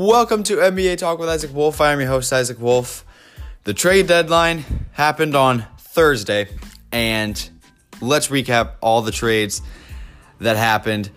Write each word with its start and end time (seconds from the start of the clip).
Welcome 0.00 0.44
to 0.44 0.58
NBA 0.58 0.98
Talk 0.98 1.18
with 1.18 1.28
Isaac 1.28 1.52
Wolf. 1.52 1.80
I 1.80 1.90
am 1.90 1.98
your 1.98 2.08
host, 2.08 2.32
Isaac 2.32 2.60
Wolf. 2.60 3.04
The 3.64 3.74
trade 3.74 4.06
deadline 4.06 4.64
happened 4.92 5.34
on 5.34 5.66
Thursday, 5.76 6.46
and 6.92 7.50
let's 8.00 8.28
recap 8.28 8.74
all 8.80 9.02
the 9.02 9.10
trades 9.10 9.60
that 10.38 10.56
happened. 10.56 11.10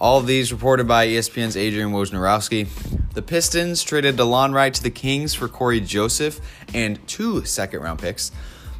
All 0.00 0.18
of 0.18 0.28
these 0.28 0.52
reported 0.52 0.86
by 0.86 1.08
ESPN's 1.08 1.56
Adrian 1.56 1.90
Wojnarowski. 1.90 2.68
The 3.14 3.22
Pistons 3.22 3.82
traded 3.82 4.16
Delon 4.16 4.54
Wright 4.54 4.72
to 4.74 4.80
the 4.80 4.90
Kings 4.90 5.34
for 5.34 5.48
Cory 5.48 5.80
Joseph 5.80 6.40
and 6.72 7.04
two 7.08 7.44
second 7.44 7.80
round 7.80 7.98
picks. 7.98 8.30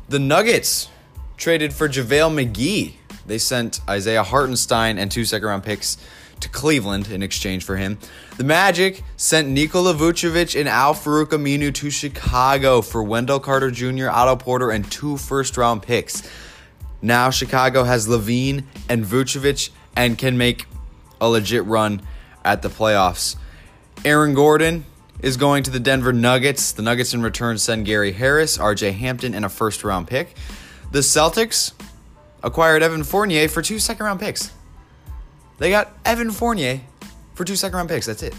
The 0.09 0.21
Nuggets 0.21 0.89
traded 1.37 1.73
for 1.73 1.89
JaVale 1.89 2.53
McGee. 2.53 2.93
They 3.27 3.39
sent 3.39 3.81
Isaiah 3.89 4.23
Hartenstein 4.23 4.97
and 4.97 5.11
two 5.11 5.25
second 5.25 5.49
round 5.49 5.65
picks 5.65 5.97
to 6.41 6.49
Cleveland 6.49 7.11
in 7.11 7.23
exchange 7.23 7.65
for 7.65 7.77
him. 7.77 7.99
The 8.37 8.45
Magic 8.45 9.03
sent 9.17 9.49
Nikola 9.49 9.95
Vucevic 9.95 10.59
and 10.59 10.69
Al 10.69 10.95
Farouq 10.95 11.27
Aminu 11.27 11.73
to 11.75 11.91
Chicago 11.91 12.81
for 12.81 13.03
Wendell 13.03 13.41
Carter 13.41 13.71
Jr., 13.71 14.09
Otto 14.09 14.37
Porter, 14.37 14.71
and 14.71 14.91
two 14.91 15.17
first 15.17 15.57
round 15.57 15.83
picks. 15.83 16.29
Now 17.03 17.31
Chicago 17.31 17.85
has 17.85 18.09
LaVine 18.09 18.65
and 18.89 19.05
Vucevic 19.05 19.71
and 19.97 20.19
can 20.19 20.37
make 20.37 20.67
a 21.21 21.29
legit 21.29 21.65
run 21.65 22.03
at 22.45 22.63
the 22.63 22.69
playoffs. 22.69 23.37
Aaron 24.05 24.35
Gordon 24.35 24.85
is 25.23 25.37
going 25.37 25.63
to 25.65 25.71
the 25.71 25.81
Denver 25.81 26.13
Nuggets. 26.13 26.73
The 26.73 26.83
Nuggets 26.83 27.13
in 27.13 27.23
return 27.23 27.59
send 27.59 27.87
Gary 27.87 28.13
Harris, 28.13 28.59
RJ 28.59 28.93
Hampton, 28.95 29.35
and 29.35 29.45
a 29.45 29.49
first 29.49 29.85
round 29.85 30.09
pick. 30.09 30.35
The 30.91 31.01
Celtics 31.01 31.73
acquired 32.43 32.83
Evan 32.83 33.05
Fournier 33.05 33.49
for 33.49 33.63
two 33.63 33.79
second 33.79 34.07
round 34.07 34.21
picks. 34.21 34.53
They 35.61 35.69
got 35.69 35.93
Evan 36.07 36.31
Fournier 36.31 36.81
for 37.35 37.45
two 37.45 37.55
second 37.55 37.77
round 37.77 37.91
picks. 37.91 38.07
That's 38.07 38.23
it. 38.23 38.35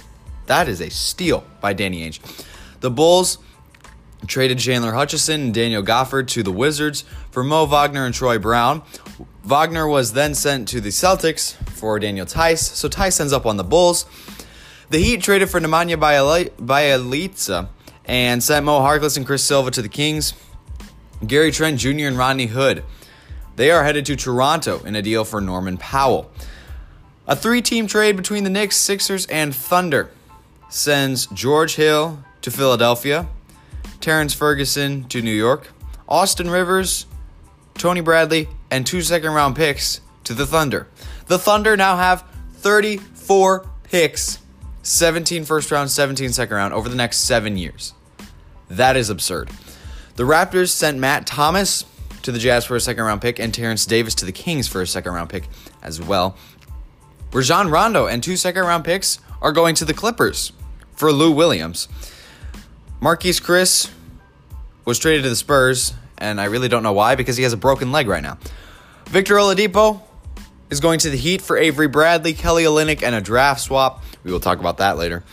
That 0.47 0.67
is 0.67 0.81
a 0.81 0.89
steal 0.89 1.44
by 1.61 1.72
Danny 1.73 2.02
Ainge. 2.02 2.19
The 2.80 2.89
Bulls 2.89 3.38
traded 4.25 4.58
Chandler 4.58 4.94
Hutchison 4.94 5.41
and 5.41 5.53
Daniel 5.53 5.83
Gafford 5.83 6.28
to 6.30 6.41
the 6.41 6.52
Wizards 6.52 7.03
for 7.30 7.44
Mo 7.44 7.66
Wagner 7.66 8.05
and 8.05 8.13
Troy 8.13 8.39
Brown. 8.39 8.81
Wagner 9.44 9.88
was 9.88 10.13
then 10.13 10.33
sent 10.33 10.67
to 10.69 10.81
the 10.81 10.89
Celtics 10.89 11.53
for 11.69 12.00
Daniel 12.00 12.25
Theis, 12.25 12.58
so 12.58 12.89
Theis 12.89 13.19
ends 13.22 13.33
up 13.33 13.45
on 13.45 13.58
the 13.58 13.63
Bulls. 13.63 14.08
The 14.89 14.97
Heat 14.97 15.22
traded 15.22 15.52
for 15.52 15.59
Nemanja 15.59 15.97
Bjelica 16.58 17.69
and 18.06 18.44
sent 18.44 18.66
Mo 18.66 18.80
Harkless 18.80 19.16
and 19.16 19.28
Chris 19.28 19.44
Silva 19.44 19.69
to 19.69 19.83
the 19.83 19.89
Kings. 19.89 20.33
Gary 21.25 21.52
Trent 21.52 21.80
Jr. 21.80 22.08
and 22.08 22.17
Rodney 22.17 22.47
Hood. 22.47 22.83
They 23.58 23.69
are 23.69 23.83
headed 23.83 24.08
to 24.08 24.16
Toronto 24.16 24.80
in 24.80 24.95
a 24.95 25.03
deal 25.03 25.23
for 25.23 25.39
Norman 25.39 25.78
Powell. 25.78 26.31
A 27.27 27.36
three 27.36 27.61
team 27.61 27.88
trade 27.88 28.17
between 28.17 28.44
the 28.44 28.50
Knicks, 28.50 28.77
Sixers, 28.77 29.25
and 29.27 29.55
Thunder 29.55 30.09
sends 30.69 31.28
George 31.28 31.75
Hill 31.75 32.23
to 32.41 32.52
Philadelphia, 32.52 33.28
Terrance 34.00 34.33
Ferguson 34.33 35.03
to 35.09 35.22
New 35.22 35.33
York, 35.33 35.67
Austin 36.09 36.50
Rivers, 36.50 37.05
Tony 37.75 38.02
Bradley, 38.02 38.47
and 38.69 38.86
two 38.86 39.02
second 39.02 39.33
round 39.33 39.55
picks 39.55 40.02
to 40.23 40.33
the 40.33 40.45
Thunder. 40.45 40.88
The 41.28 41.38
Thunder 41.38 41.78
now 41.78 41.97
have 41.97 42.25
34 42.53 43.69
picks 43.83 44.39
17 44.83 45.45
first 45.45 45.72
round, 45.72 45.91
17 45.91 46.31
second 46.33 46.56
round 46.56 46.73
over 46.73 46.89
the 46.89 46.95
next 46.95 47.19
seven 47.19 47.58
years. 47.58 47.94
That 48.69 48.95
is 48.97 49.09
absurd. 49.09 49.50
The 50.16 50.23
Raptors 50.23 50.69
sent 50.69 50.97
Matt 50.97 51.28
Thomas 51.28 51.85
to 52.23 52.31
the 52.31 52.39
Jazz 52.39 52.66
for 52.66 52.75
a 52.75 52.80
second 52.80 53.03
round 53.03 53.22
pick 53.22 53.39
and 53.39 53.53
Terence 53.53 53.85
Davis 53.85 54.16
to 54.16 54.25
the 54.25 54.31
Kings 54.31 54.67
for 54.67 54.81
a 54.81 54.88
second 54.88 55.13
round 55.13 55.30
pick 55.30 55.47
as 55.81 56.02
well. 56.02 56.35
Rajon 57.33 57.69
Rondo 57.69 58.07
and 58.07 58.21
two 58.21 58.35
second 58.35 58.63
round 58.63 58.83
picks 58.83 59.19
are 59.41 59.51
going 59.51 59.75
to 59.75 59.85
the 59.85 59.93
Clippers 59.93 60.51
for 60.93 61.11
Lou 61.11 61.31
Williams. 61.31 61.88
Marquese 63.01 63.41
Chriss 63.41 63.89
was 64.85 65.00
traded 65.00 65.23
to 65.23 65.29
the 65.29 65.35
Spurs, 65.35 65.94
and 66.17 66.41
I 66.41 66.45
really 66.45 66.67
don't 66.67 66.83
know 66.83 66.94
why 66.94 67.16
because 67.16 67.38
he 67.38 67.44
has 67.44 67.53
a 67.53 67.57
broken 67.57 67.91
leg 67.91 68.07
right 68.07 68.22
now. 68.22 68.38
Victor 69.07 69.35
Oladipo 69.35 70.01
is 70.69 70.79
going 70.79 71.00
to 71.00 71.09
the 71.09 71.17
Heat 71.17 71.41
for 71.41 71.57
Avery 71.57 71.88
Bradley, 71.88 72.33
Kelly 72.33 72.63
Olynyk, 72.63 73.01
and 73.01 73.16
a 73.16 73.22
draft 73.22 73.61
swap. 73.61 74.03
We 74.23 74.31
will 74.31 74.39
talk 74.39 74.59
about 74.59 74.77
that 74.77 74.97
later. 74.97 75.23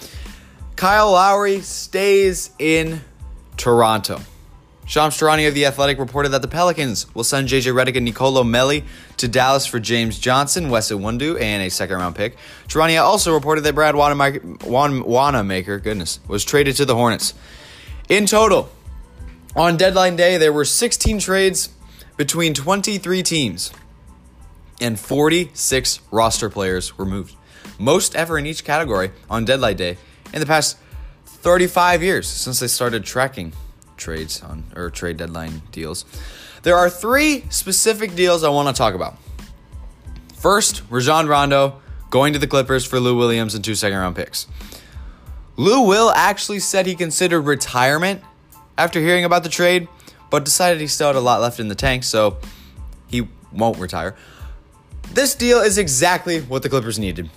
Kyle 0.76 1.12
Lowry 1.12 1.60
stays 1.60 2.50
in 2.58 3.00
Toronto. 3.56 4.20
Shams 4.88 5.18
Charania 5.18 5.48
of 5.48 5.54
The 5.54 5.66
Athletic 5.66 5.98
reported 5.98 6.30
that 6.30 6.40
the 6.40 6.48
Pelicans 6.48 7.14
will 7.14 7.22
send 7.22 7.46
JJ 7.46 7.74
Redick 7.74 7.96
and 7.96 8.06
Nicolo 8.06 8.42
Melli 8.42 8.84
to 9.18 9.28
Dallas 9.28 9.66
for 9.66 9.78
James 9.78 10.18
Johnson, 10.18 10.70
Wes 10.70 10.90
Iwundu, 10.90 11.38
and 11.38 11.62
a 11.62 11.68
second 11.68 11.96
round 11.96 12.16
pick. 12.16 12.38
Charania 12.68 13.02
also 13.02 13.34
reported 13.34 13.64
that 13.64 13.74
Brad 13.74 13.94
Wanamaker, 13.94 15.78
goodness, 15.78 16.20
was 16.26 16.42
traded 16.42 16.74
to 16.76 16.86
the 16.86 16.94
Hornets. 16.94 17.34
In 18.08 18.24
total, 18.24 18.70
on 19.54 19.76
deadline 19.76 20.16
day, 20.16 20.38
there 20.38 20.54
were 20.54 20.64
16 20.64 21.18
trades 21.18 21.68
between 22.16 22.54
23 22.54 23.22
teams, 23.22 23.70
and 24.80 24.98
46 24.98 26.00
roster 26.10 26.48
players 26.48 26.96
were 26.96 27.04
moved. 27.04 27.36
Most 27.78 28.16
ever 28.16 28.38
in 28.38 28.46
each 28.46 28.64
category 28.64 29.10
on 29.28 29.44
deadline 29.44 29.76
day 29.76 29.98
in 30.32 30.40
the 30.40 30.46
past 30.46 30.78
35 31.26 32.02
years 32.02 32.26
since 32.26 32.60
they 32.60 32.68
started 32.68 33.04
tracking 33.04 33.52
trades 33.98 34.42
on 34.42 34.64
or 34.74 34.90
trade 34.90 35.16
deadline 35.16 35.62
deals. 35.72 36.04
There 36.62 36.76
are 36.76 36.88
three 36.88 37.44
specific 37.50 38.14
deals 38.14 38.42
I 38.42 38.48
want 38.48 38.68
to 38.68 38.78
talk 38.78 38.94
about. 38.94 39.16
First, 40.34 40.82
Rajon 40.88 41.26
Rondo 41.26 41.80
going 42.10 42.32
to 42.32 42.38
the 42.38 42.46
Clippers 42.46 42.84
for 42.84 43.00
Lou 43.00 43.16
Williams 43.16 43.54
and 43.54 43.64
two 43.64 43.74
second 43.74 43.98
round 43.98 44.16
picks. 44.16 44.46
Lou 45.56 45.82
Will 45.82 46.10
actually 46.10 46.60
said 46.60 46.86
he 46.86 46.94
considered 46.94 47.42
retirement 47.42 48.22
after 48.76 49.00
hearing 49.00 49.24
about 49.24 49.42
the 49.42 49.48
trade, 49.48 49.88
but 50.30 50.44
decided 50.44 50.80
he 50.80 50.86
still 50.86 51.08
had 51.08 51.16
a 51.16 51.20
lot 51.20 51.40
left 51.40 51.58
in 51.58 51.66
the 51.66 51.74
tank, 51.74 52.04
so 52.04 52.38
he 53.08 53.26
won't 53.52 53.78
retire. 53.78 54.14
This 55.12 55.34
deal 55.34 55.60
is 55.60 55.78
exactly 55.78 56.40
what 56.40 56.62
the 56.62 56.68
Clippers 56.68 56.98
needed. 56.98 57.28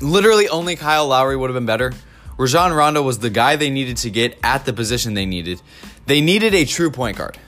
Literally, 0.00 0.48
only 0.48 0.76
Kyle 0.76 1.06
Lowry 1.06 1.36
would 1.36 1.48
have 1.48 1.54
been 1.54 1.66
better. 1.66 1.92
Rajon 2.36 2.72
Rondo 2.72 3.02
was 3.02 3.20
the 3.20 3.30
guy 3.30 3.56
they 3.56 3.70
needed 3.70 3.96
to 3.98 4.10
get 4.10 4.38
at 4.42 4.64
the 4.64 4.72
position 4.72 5.14
they 5.14 5.26
needed. 5.26 5.62
They 6.06 6.20
needed 6.20 6.54
a 6.54 6.64
true 6.64 6.90
point 6.90 7.16
guard. 7.16 7.38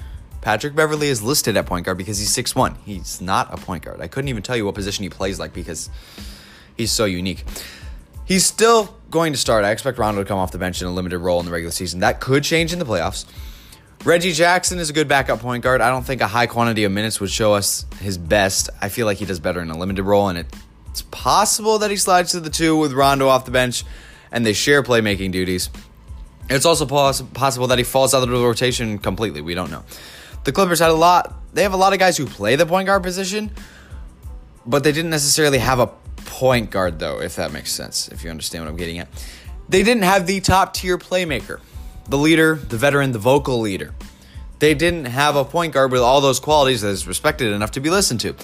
Patrick 0.40 0.76
Beverley 0.76 1.08
is 1.08 1.22
listed 1.22 1.56
at 1.56 1.66
point 1.66 1.84
guard 1.84 1.98
because 1.98 2.18
he's 2.18 2.34
6'1. 2.34 2.76
He's 2.84 3.20
not 3.20 3.52
a 3.52 3.56
point 3.56 3.84
guard. 3.84 4.00
I 4.00 4.06
couldn't 4.06 4.28
even 4.28 4.44
tell 4.44 4.56
you 4.56 4.64
what 4.64 4.76
position 4.76 5.02
he 5.02 5.10
plays 5.10 5.40
like 5.40 5.52
because 5.52 5.90
he's 6.76 6.92
so 6.92 7.04
unique. 7.04 7.44
He's 8.24 8.46
still 8.46 8.96
going 9.10 9.32
to 9.32 9.38
start. 9.38 9.64
I 9.64 9.72
expect 9.72 9.98
Rondo 9.98 10.22
to 10.22 10.28
come 10.28 10.38
off 10.38 10.52
the 10.52 10.58
bench 10.58 10.80
in 10.80 10.86
a 10.86 10.92
limited 10.92 11.18
role 11.18 11.40
in 11.40 11.46
the 11.46 11.52
regular 11.52 11.72
season. 11.72 12.00
That 12.00 12.20
could 12.20 12.44
change 12.44 12.72
in 12.72 12.78
the 12.78 12.84
playoffs. 12.84 13.24
Reggie 14.04 14.32
Jackson 14.32 14.78
is 14.78 14.88
a 14.88 14.92
good 14.92 15.08
backup 15.08 15.40
point 15.40 15.64
guard. 15.64 15.80
I 15.80 15.90
don't 15.90 16.04
think 16.04 16.20
a 16.20 16.28
high 16.28 16.46
quantity 16.46 16.84
of 16.84 16.92
minutes 16.92 17.20
would 17.20 17.30
show 17.30 17.54
us 17.54 17.84
his 18.00 18.16
best. 18.16 18.70
I 18.80 18.88
feel 18.88 19.06
like 19.06 19.18
he 19.18 19.24
does 19.24 19.40
better 19.40 19.60
in 19.60 19.70
a 19.70 19.76
limited 19.76 20.04
role, 20.04 20.28
and 20.28 20.38
it's 20.38 21.02
possible 21.10 21.78
that 21.78 21.90
he 21.90 21.96
slides 21.96 22.30
to 22.32 22.40
the 22.40 22.50
two 22.50 22.76
with 22.76 22.92
Rondo 22.92 23.26
off 23.26 23.46
the 23.46 23.50
bench 23.50 23.84
and 24.36 24.44
they 24.44 24.52
share 24.52 24.82
playmaking 24.82 25.32
duties. 25.32 25.70
It's 26.50 26.66
also 26.66 26.84
poss- 26.84 27.22
possible 27.22 27.68
that 27.68 27.78
he 27.78 27.84
falls 27.84 28.12
out 28.12 28.22
of 28.22 28.28
the 28.28 28.36
rotation 28.36 28.98
completely. 28.98 29.40
We 29.40 29.54
don't 29.54 29.70
know. 29.70 29.82
The 30.44 30.52
Clippers 30.52 30.78
had 30.78 30.90
a 30.90 30.92
lot. 30.92 31.34
They 31.54 31.62
have 31.62 31.72
a 31.72 31.78
lot 31.78 31.94
of 31.94 31.98
guys 31.98 32.18
who 32.18 32.26
play 32.26 32.54
the 32.54 32.66
point 32.66 32.84
guard 32.84 33.02
position, 33.02 33.50
but 34.66 34.84
they 34.84 34.92
didn't 34.92 35.10
necessarily 35.10 35.56
have 35.56 35.78
a 35.80 35.86
point 36.26 36.70
guard, 36.70 36.98
though, 36.98 37.22
if 37.22 37.36
that 37.36 37.50
makes 37.50 37.72
sense, 37.72 38.08
if 38.08 38.24
you 38.24 38.28
understand 38.28 38.62
what 38.62 38.70
I'm 38.70 38.76
getting 38.76 38.98
at. 38.98 39.08
They 39.70 39.82
didn't 39.82 40.02
have 40.02 40.26
the 40.26 40.40
top 40.40 40.74
tier 40.74 40.98
playmaker, 40.98 41.60
the 42.06 42.18
leader, 42.18 42.56
the 42.56 42.76
veteran, 42.76 43.12
the 43.12 43.18
vocal 43.18 43.58
leader. 43.58 43.94
They 44.58 44.74
didn't 44.74 45.06
have 45.06 45.34
a 45.36 45.46
point 45.46 45.72
guard 45.72 45.92
with 45.92 46.02
all 46.02 46.20
those 46.20 46.40
qualities 46.40 46.82
that 46.82 46.90
is 46.90 47.08
respected 47.08 47.54
enough 47.54 47.70
to 47.70 47.80
be 47.80 47.88
listened 47.88 48.20
to. 48.20 48.36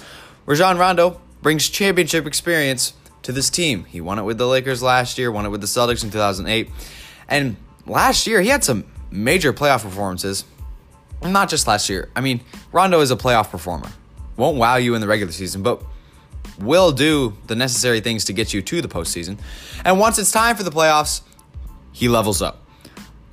Rajon 0.47 0.79
Rondo 0.79 1.21
brings 1.43 1.69
championship 1.69 2.25
experience 2.25 2.93
to 3.23 3.31
this 3.31 3.49
team. 3.49 3.85
He 3.85 4.01
won 4.01 4.19
it 4.19 4.23
with 4.23 4.37
the 4.37 4.47
Lakers 4.47 4.83
last 4.83 5.17
year, 5.17 5.31
won 5.31 5.45
it 5.45 5.49
with 5.49 5.61
the 5.61 5.67
Celtics 5.67 6.03
in 6.03 6.11
2008. 6.11 6.69
And 7.27 7.57
last 7.85 8.27
year, 8.27 8.41
he 8.41 8.49
had 8.49 8.63
some 8.63 8.85
major 9.11 9.53
playoff 9.53 9.83
performances. 9.83 10.45
Not 11.23 11.49
just 11.49 11.67
last 11.67 11.89
year. 11.89 12.09
I 12.15 12.21
mean, 12.21 12.41
Rondo 12.71 12.99
is 12.99 13.11
a 13.11 13.15
playoff 13.15 13.49
performer. 13.49 13.89
Won't 14.35 14.57
wow 14.57 14.75
you 14.75 14.93
in 14.95 15.01
the 15.01 15.07
regular 15.07 15.31
season, 15.31 15.63
but 15.63 15.81
will 16.59 16.91
do 16.91 17.35
the 17.47 17.55
necessary 17.55 18.01
things 18.01 18.25
to 18.25 18.33
get 18.33 18.53
you 18.53 18.61
to 18.61 18.81
the 18.81 18.87
postseason. 18.87 19.39
And 19.85 19.99
once 19.99 20.19
it's 20.19 20.31
time 20.31 20.55
for 20.55 20.63
the 20.63 20.71
playoffs, 20.71 21.21
he 21.91 22.09
levels 22.09 22.41
up. 22.41 22.62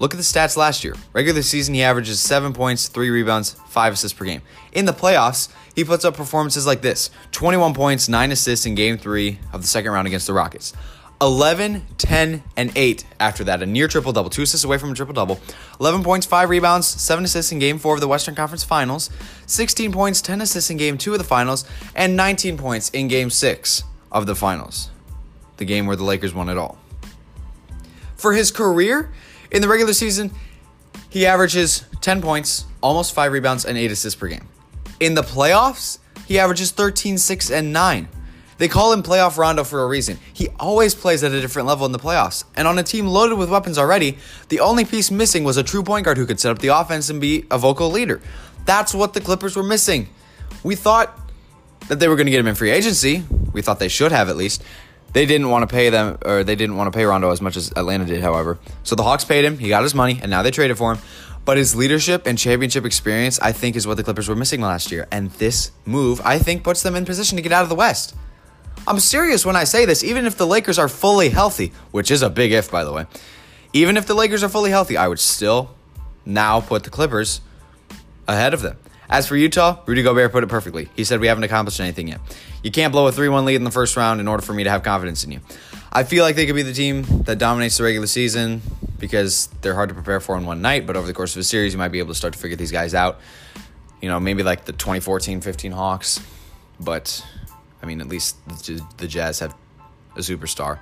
Look 0.00 0.14
at 0.14 0.16
the 0.16 0.22
stats 0.22 0.56
last 0.56 0.82
year. 0.82 0.94
Regular 1.12 1.42
season, 1.42 1.74
he 1.74 1.82
averages 1.82 2.20
seven 2.20 2.54
points, 2.54 2.88
three 2.88 3.10
rebounds, 3.10 3.52
five 3.68 3.92
assists 3.92 4.18
per 4.18 4.24
game. 4.24 4.40
In 4.72 4.86
the 4.86 4.92
playoffs, 4.92 5.52
he 5.76 5.84
puts 5.84 6.06
up 6.06 6.16
performances 6.16 6.66
like 6.66 6.80
this 6.80 7.10
21 7.32 7.74
points, 7.74 8.08
nine 8.08 8.32
assists 8.32 8.64
in 8.64 8.74
game 8.74 8.96
three 8.96 9.38
of 9.52 9.60
the 9.60 9.68
second 9.68 9.92
round 9.92 10.08
against 10.08 10.26
the 10.26 10.32
Rockets. 10.32 10.72
11, 11.20 11.84
10, 11.98 12.42
and 12.56 12.72
8 12.74 13.04
after 13.20 13.44
that. 13.44 13.62
A 13.62 13.66
near 13.66 13.88
triple 13.88 14.10
double, 14.10 14.30
two 14.30 14.40
assists 14.40 14.64
away 14.64 14.78
from 14.78 14.90
a 14.90 14.94
triple 14.94 15.12
double. 15.12 15.38
11 15.78 16.02
points, 16.02 16.24
5 16.24 16.48
rebounds, 16.48 16.86
7 16.86 17.22
assists 17.22 17.52
in 17.52 17.58
game 17.58 17.78
4 17.78 17.96
of 17.96 18.00
the 18.00 18.08
Western 18.08 18.34
Conference 18.34 18.64
Finals. 18.64 19.10
16 19.44 19.92
points, 19.92 20.22
10 20.22 20.40
assists 20.40 20.70
in 20.70 20.78
game 20.78 20.96
2 20.96 21.12
of 21.12 21.18
the 21.18 21.24
Finals. 21.24 21.66
And 21.94 22.16
19 22.16 22.56
points 22.56 22.88
in 22.88 23.08
game 23.08 23.28
6 23.28 23.84
of 24.10 24.24
the 24.24 24.34
Finals. 24.34 24.88
The 25.58 25.66
game 25.66 25.86
where 25.86 25.96
the 25.96 26.04
Lakers 26.04 26.32
won 26.32 26.48
it 26.48 26.56
all. 26.56 26.78
For 28.16 28.32
his 28.32 28.50
career 28.50 29.12
in 29.50 29.62
the 29.62 29.68
regular 29.68 29.92
season, 29.92 30.32
he 31.08 31.26
averages 31.26 31.84
10 32.00 32.22
points, 32.22 32.64
almost 32.80 33.14
5 33.14 33.32
rebounds, 33.32 33.64
and 33.64 33.76
8 33.76 33.90
assists 33.90 34.18
per 34.18 34.28
game. 34.28 34.48
In 35.00 35.14
the 35.14 35.22
playoffs, 35.22 35.98
he 36.26 36.38
averages 36.38 36.70
13, 36.70 37.18
6, 37.18 37.50
and 37.50 37.72
9. 37.72 38.08
They 38.58 38.68
call 38.68 38.92
him 38.92 39.02
playoff 39.02 39.38
Rondo 39.38 39.64
for 39.64 39.82
a 39.82 39.88
reason. 39.88 40.18
He 40.34 40.48
always 40.60 40.94
plays 40.94 41.24
at 41.24 41.32
a 41.32 41.40
different 41.40 41.66
level 41.66 41.86
in 41.86 41.92
the 41.92 41.98
playoffs. 41.98 42.44
And 42.54 42.68
on 42.68 42.78
a 42.78 42.82
team 42.82 43.06
loaded 43.06 43.38
with 43.38 43.48
weapons 43.48 43.78
already, 43.78 44.18
the 44.50 44.60
only 44.60 44.84
piece 44.84 45.10
missing 45.10 45.44
was 45.44 45.56
a 45.56 45.62
true 45.62 45.82
point 45.82 46.04
guard 46.04 46.18
who 46.18 46.26
could 46.26 46.38
set 46.38 46.52
up 46.52 46.58
the 46.58 46.68
offense 46.68 47.08
and 47.08 47.22
be 47.22 47.46
a 47.50 47.56
vocal 47.56 47.90
leader. 47.90 48.20
That's 48.66 48.94
what 48.94 49.14
the 49.14 49.20
Clippers 49.22 49.56
were 49.56 49.62
missing. 49.62 50.10
We 50.62 50.76
thought 50.76 51.18
that 51.88 52.00
they 52.00 52.06
were 52.08 52.16
going 52.16 52.26
to 52.26 52.30
get 52.30 52.38
him 52.38 52.46
in 52.46 52.54
free 52.54 52.70
agency. 52.70 53.24
We 53.54 53.62
thought 53.62 53.78
they 53.78 53.88
should 53.88 54.12
have 54.12 54.28
at 54.28 54.36
least. 54.36 54.62
They 55.12 55.26
didn't 55.26 55.50
want 55.50 55.68
to 55.68 55.74
pay 55.74 55.90
them, 55.90 56.18
or 56.24 56.44
they 56.44 56.54
didn't 56.54 56.76
want 56.76 56.92
to 56.92 56.96
pay 56.96 57.04
Rondo 57.04 57.30
as 57.30 57.40
much 57.40 57.56
as 57.56 57.72
Atlanta 57.74 58.04
did, 58.04 58.22
however. 58.22 58.58
So 58.84 58.94
the 58.94 59.02
Hawks 59.02 59.24
paid 59.24 59.44
him. 59.44 59.58
He 59.58 59.68
got 59.68 59.82
his 59.82 59.94
money, 59.94 60.20
and 60.22 60.30
now 60.30 60.42
they 60.42 60.50
traded 60.50 60.78
for 60.78 60.92
him. 60.92 60.98
But 61.44 61.56
his 61.56 61.74
leadership 61.74 62.26
and 62.26 62.38
championship 62.38 62.84
experience, 62.84 63.40
I 63.40 63.52
think, 63.52 63.74
is 63.74 63.86
what 63.86 63.96
the 63.96 64.04
Clippers 64.04 64.28
were 64.28 64.36
missing 64.36 64.60
last 64.60 64.92
year. 64.92 65.08
And 65.10 65.30
this 65.32 65.72
move, 65.84 66.20
I 66.24 66.38
think, 66.38 66.62
puts 66.62 66.82
them 66.82 66.94
in 66.94 67.04
position 67.04 67.36
to 67.36 67.42
get 67.42 67.50
out 67.50 67.62
of 67.62 67.68
the 67.68 67.74
West. 67.74 68.14
I'm 68.86 69.00
serious 69.00 69.44
when 69.44 69.56
I 69.56 69.64
say 69.64 69.84
this, 69.84 70.04
even 70.04 70.26
if 70.26 70.36
the 70.36 70.46
Lakers 70.46 70.78
are 70.78 70.88
fully 70.88 71.30
healthy, 71.30 71.72
which 71.90 72.10
is 72.10 72.22
a 72.22 72.30
big 72.30 72.52
if, 72.52 72.70
by 72.70 72.84
the 72.84 72.92
way. 72.92 73.06
Even 73.72 73.96
if 73.96 74.06
the 74.06 74.14
Lakers 74.14 74.42
are 74.42 74.48
fully 74.48 74.70
healthy, 74.70 74.96
I 74.96 75.08
would 75.08 75.18
still 75.18 75.74
now 76.24 76.60
put 76.60 76.84
the 76.84 76.90
Clippers 76.90 77.40
ahead 78.28 78.54
of 78.54 78.62
them. 78.62 78.78
As 79.10 79.26
for 79.26 79.36
Utah, 79.36 79.80
Rudy 79.86 80.04
Gobert 80.04 80.30
put 80.30 80.44
it 80.44 80.46
perfectly. 80.46 80.88
He 80.94 81.02
said, 81.02 81.18
We 81.18 81.26
haven't 81.26 81.42
accomplished 81.42 81.80
anything 81.80 82.08
yet. 82.08 82.20
You 82.62 82.70
can't 82.70 82.92
blow 82.92 83.08
a 83.08 83.12
3 83.12 83.28
1 83.28 83.44
lead 83.44 83.56
in 83.56 83.64
the 83.64 83.72
first 83.72 83.96
round 83.96 84.20
in 84.20 84.28
order 84.28 84.42
for 84.42 84.52
me 84.52 84.62
to 84.62 84.70
have 84.70 84.84
confidence 84.84 85.24
in 85.24 85.32
you. 85.32 85.40
I 85.92 86.04
feel 86.04 86.24
like 86.24 86.36
they 86.36 86.46
could 86.46 86.54
be 86.54 86.62
the 86.62 86.72
team 86.72 87.02
that 87.24 87.38
dominates 87.38 87.76
the 87.76 87.82
regular 87.82 88.06
season 88.06 88.62
because 89.00 89.48
they're 89.62 89.74
hard 89.74 89.88
to 89.88 89.94
prepare 89.94 90.20
for 90.20 90.36
in 90.36 90.46
one 90.46 90.62
night, 90.62 90.86
but 90.86 90.96
over 90.96 91.08
the 91.08 91.12
course 91.12 91.34
of 91.34 91.40
a 91.40 91.44
series, 91.44 91.72
you 91.72 91.78
might 91.78 91.88
be 91.88 91.98
able 91.98 92.10
to 92.10 92.14
start 92.14 92.34
to 92.34 92.38
figure 92.38 92.56
these 92.56 92.70
guys 92.70 92.94
out. 92.94 93.18
You 94.00 94.08
know, 94.08 94.20
maybe 94.20 94.44
like 94.44 94.64
the 94.64 94.72
2014 94.72 95.40
15 95.40 95.72
Hawks, 95.72 96.20
but 96.78 97.26
I 97.82 97.86
mean, 97.86 98.00
at 98.00 98.06
least 98.06 98.36
the 98.46 99.08
Jazz 99.08 99.40
have 99.40 99.56
a 100.14 100.20
superstar. 100.20 100.78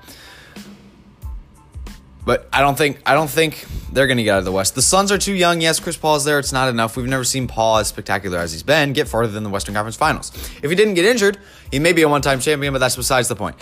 But 2.29 2.47
I 2.53 2.61
don't 2.61 2.77
think 2.77 3.01
I 3.07 3.15
don't 3.15 3.31
think 3.31 3.65
they're 3.91 4.07
going 4.07 4.19
to 4.19 4.23
get 4.23 4.33
out 4.33 4.41
of 4.41 4.45
the 4.45 4.53
West. 4.53 4.75
The 4.75 4.83
Suns 4.83 5.11
are 5.11 5.17
too 5.17 5.33
young. 5.33 5.63
Yes, 5.63 5.81
Chris 5.81 5.97
Paul 5.97 6.17
is 6.17 6.25
there. 6.25 6.39
It's 6.39 6.53
not 6.53 6.69
enough. 6.69 6.95
We've 6.95 7.07
never 7.07 7.25
seen 7.25 7.47
Paul 7.47 7.79
as 7.79 7.89
spectacular 7.89 8.37
as 8.37 8.53
he's 8.53 8.63
been 8.63 8.93
get 8.93 9.09
farther 9.09 9.33
than 9.33 9.45
the 9.45 9.49
Western 9.49 9.75
Conference 9.75 9.97
Finals. 9.97 10.31
If 10.63 10.69
he 10.69 10.77
didn't 10.77 10.93
get 10.93 11.07
injured, 11.07 11.39
he 11.71 11.79
may 11.79 11.95
be 11.95 12.03
a 12.03 12.09
one-time 12.09 12.41
champion, 12.41 12.75
but 12.75 12.81
that's 12.81 12.97
besides 12.97 13.29
the 13.29 13.35
point. 13.35 13.57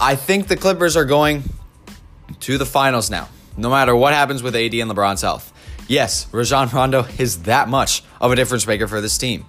I 0.00 0.16
think 0.16 0.48
the 0.48 0.56
Clippers 0.56 0.96
are 0.96 1.04
going 1.04 1.44
to 2.40 2.58
the 2.58 2.66
finals 2.66 3.10
now. 3.10 3.28
No 3.56 3.70
matter 3.70 3.94
what 3.94 4.12
happens 4.12 4.42
with 4.42 4.56
AD 4.56 4.74
and 4.74 4.90
LeBron's 4.90 5.22
health. 5.22 5.52
Yes, 5.86 6.26
Rajon 6.32 6.70
Rondo 6.70 7.06
is 7.20 7.44
that 7.44 7.68
much 7.68 8.02
of 8.20 8.32
a 8.32 8.34
difference 8.34 8.66
maker 8.66 8.88
for 8.88 9.00
this 9.00 9.16
team. 9.18 9.46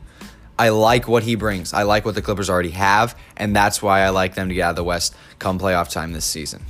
I 0.60 0.70
like 0.70 1.08
what 1.08 1.24
he 1.24 1.34
brings. 1.34 1.74
I 1.74 1.82
like 1.82 2.06
what 2.06 2.14
the 2.14 2.22
Clippers 2.22 2.52
already 2.52 2.70
have, 2.70 3.18
and 3.36 3.56
that's 3.56 3.82
why 3.82 4.02
I 4.02 4.10
like 4.10 4.36
them 4.36 4.50
to 4.50 4.54
get 4.54 4.66
out 4.66 4.70
of 4.70 4.76
the 4.76 4.84
West 4.84 5.16
come 5.40 5.58
playoff 5.58 5.92
time 5.92 6.14
this 6.14 6.26
season. 6.26 6.64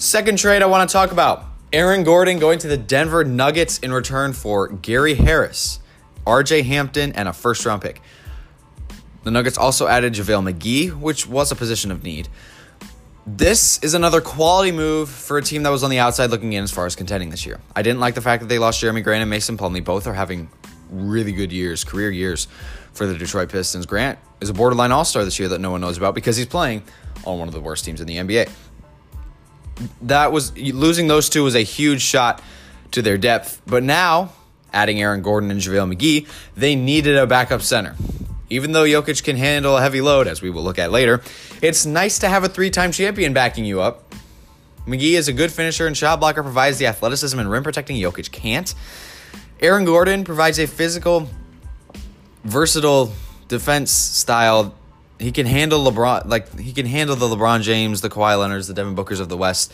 Second 0.00 0.38
trade 0.38 0.62
I 0.62 0.66
want 0.66 0.88
to 0.88 0.92
talk 0.92 1.10
about 1.10 1.44
Aaron 1.72 2.04
Gordon 2.04 2.38
going 2.38 2.60
to 2.60 2.68
the 2.68 2.76
Denver 2.76 3.24
Nuggets 3.24 3.78
in 3.80 3.92
return 3.92 4.32
for 4.32 4.68
Gary 4.68 5.14
Harris, 5.14 5.80
RJ 6.24 6.62
Hampton, 6.66 7.10
and 7.14 7.28
a 7.28 7.32
first 7.32 7.66
round 7.66 7.82
pick. 7.82 8.00
The 9.24 9.32
Nuggets 9.32 9.58
also 9.58 9.88
added 9.88 10.12
JaVale 10.12 10.52
McGee, 10.52 10.96
which 10.96 11.26
was 11.26 11.50
a 11.50 11.56
position 11.56 11.90
of 11.90 12.04
need. 12.04 12.28
This 13.26 13.82
is 13.82 13.94
another 13.94 14.20
quality 14.20 14.70
move 14.70 15.08
for 15.08 15.36
a 15.36 15.42
team 15.42 15.64
that 15.64 15.70
was 15.70 15.82
on 15.82 15.90
the 15.90 15.98
outside 15.98 16.30
looking 16.30 16.52
in 16.52 16.62
as 16.62 16.70
far 16.70 16.86
as 16.86 16.94
contending 16.94 17.30
this 17.30 17.44
year. 17.44 17.58
I 17.74 17.82
didn't 17.82 17.98
like 17.98 18.14
the 18.14 18.22
fact 18.22 18.42
that 18.42 18.48
they 18.48 18.60
lost 18.60 18.80
Jerami 18.80 19.02
Grant 19.02 19.22
and 19.22 19.30
Mason 19.30 19.58
Plumlee. 19.58 19.84
Both 19.84 20.06
are 20.06 20.14
having 20.14 20.48
really 20.90 21.32
good 21.32 21.50
years, 21.50 21.82
career 21.82 22.12
years 22.12 22.46
for 22.92 23.04
the 23.04 23.18
Detroit 23.18 23.48
Pistons. 23.48 23.84
Grant 23.84 24.20
is 24.40 24.48
a 24.48 24.54
borderline 24.54 24.92
all 24.92 25.04
star 25.04 25.24
this 25.24 25.40
year 25.40 25.48
that 25.48 25.60
no 25.60 25.72
one 25.72 25.80
knows 25.80 25.98
about 25.98 26.14
because 26.14 26.36
he's 26.36 26.46
playing 26.46 26.84
on 27.24 27.40
one 27.40 27.48
of 27.48 27.54
the 27.54 27.60
worst 27.60 27.84
teams 27.84 28.00
in 28.00 28.06
the 28.06 28.16
NBA. 28.16 28.48
That 30.02 30.32
was 30.32 30.56
losing 30.56 31.06
those 31.06 31.28
two 31.28 31.44
was 31.44 31.54
a 31.54 31.62
huge 31.62 32.02
shot 32.02 32.42
to 32.92 33.02
their 33.02 33.18
depth, 33.18 33.60
but 33.66 33.82
now 33.82 34.32
adding 34.72 35.00
Aaron 35.00 35.22
Gordon 35.22 35.50
and 35.50 35.60
JaVale 35.60 35.94
McGee, 35.94 36.26
they 36.56 36.74
needed 36.74 37.16
a 37.16 37.26
backup 37.26 37.62
center. 37.62 37.94
Even 38.50 38.72
though 38.72 38.84
Jokic 38.84 39.22
can 39.22 39.36
handle 39.36 39.76
a 39.76 39.80
heavy 39.80 40.00
load, 40.00 40.26
as 40.26 40.40
we 40.40 40.50
will 40.50 40.62
look 40.62 40.78
at 40.78 40.90
later, 40.90 41.22
it's 41.60 41.84
nice 41.84 42.18
to 42.20 42.28
have 42.28 42.44
a 42.44 42.48
three 42.48 42.70
time 42.70 42.92
champion 42.92 43.32
backing 43.32 43.64
you 43.64 43.80
up. 43.80 44.14
McGee 44.86 45.12
is 45.12 45.28
a 45.28 45.34
good 45.34 45.52
finisher 45.52 45.86
and 45.86 45.94
shot 45.94 46.18
blocker, 46.20 46.42
provides 46.42 46.78
the 46.78 46.86
athleticism 46.86 47.38
and 47.38 47.50
rim 47.50 47.62
protecting 47.62 47.96
Jokic 47.96 48.30
can't. 48.30 48.74
Aaron 49.60 49.84
Gordon 49.84 50.24
provides 50.24 50.58
a 50.58 50.66
physical, 50.66 51.28
versatile 52.44 53.12
defense 53.48 53.90
style. 53.90 54.74
He 55.18 55.32
can 55.32 55.46
handle 55.46 55.84
LeBron, 55.84 56.26
like 56.26 56.58
he 56.58 56.72
can 56.72 56.86
handle 56.86 57.16
the 57.16 57.26
LeBron 57.26 57.62
James, 57.62 58.00
the 58.00 58.08
Kawhi 58.08 58.38
Leonards, 58.38 58.68
the 58.68 58.74
Devin 58.74 58.94
Bookers 58.94 59.20
of 59.20 59.28
the 59.28 59.36
West. 59.36 59.72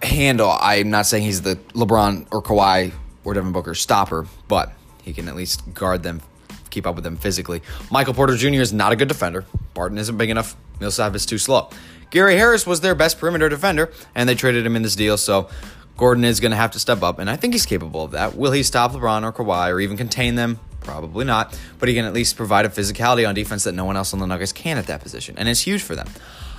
Handle. 0.00 0.50
I'm 0.50 0.90
not 0.90 1.06
saying 1.06 1.24
he's 1.24 1.42
the 1.42 1.56
LeBron 1.74 2.28
or 2.30 2.42
Kawhi 2.42 2.92
or 3.24 3.34
Devin 3.34 3.52
Booker 3.52 3.74
stopper, 3.74 4.26
but 4.46 4.72
he 5.02 5.12
can 5.12 5.28
at 5.28 5.36
least 5.36 5.74
guard 5.74 6.02
them, 6.02 6.22
keep 6.70 6.86
up 6.86 6.94
with 6.94 7.04
them 7.04 7.16
physically. 7.16 7.62
Michael 7.90 8.14
Porter 8.14 8.36
Jr. 8.36 8.60
is 8.60 8.72
not 8.72 8.92
a 8.92 8.96
good 8.96 9.08
defender. 9.08 9.44
Barton 9.74 9.98
isn't 9.98 10.16
big 10.16 10.30
enough. 10.30 10.56
Millsap 10.80 11.14
is 11.14 11.26
too 11.26 11.38
slow. 11.38 11.68
Gary 12.10 12.36
Harris 12.36 12.66
was 12.66 12.80
their 12.80 12.94
best 12.94 13.18
perimeter 13.18 13.48
defender, 13.48 13.92
and 14.14 14.28
they 14.28 14.34
traded 14.34 14.64
him 14.64 14.76
in 14.76 14.82
this 14.82 14.96
deal. 14.96 15.18
So 15.18 15.48
Gordon 15.96 16.24
is 16.24 16.40
going 16.40 16.52
to 16.52 16.56
have 16.56 16.70
to 16.70 16.78
step 16.78 17.02
up, 17.02 17.18
and 17.18 17.28
I 17.28 17.36
think 17.36 17.52
he's 17.52 17.66
capable 17.66 18.04
of 18.04 18.12
that. 18.12 18.36
Will 18.36 18.52
he 18.52 18.62
stop 18.62 18.92
LeBron 18.92 19.24
or 19.24 19.32
Kawhi 19.32 19.70
or 19.70 19.80
even 19.80 19.96
contain 19.96 20.36
them? 20.36 20.60
Probably 20.80 21.24
not, 21.24 21.58
but 21.78 21.88
he 21.88 21.94
can 21.94 22.04
at 22.04 22.14
least 22.14 22.36
provide 22.36 22.64
a 22.64 22.68
physicality 22.68 23.28
on 23.28 23.34
defense 23.34 23.64
that 23.64 23.72
no 23.72 23.84
one 23.84 23.96
else 23.96 24.12
on 24.12 24.20
the 24.20 24.26
Nuggets 24.26 24.52
can 24.52 24.78
at 24.78 24.86
that 24.86 25.00
position, 25.00 25.34
and 25.38 25.48
it's 25.48 25.60
huge 25.60 25.82
for 25.82 25.94
them. 25.94 26.08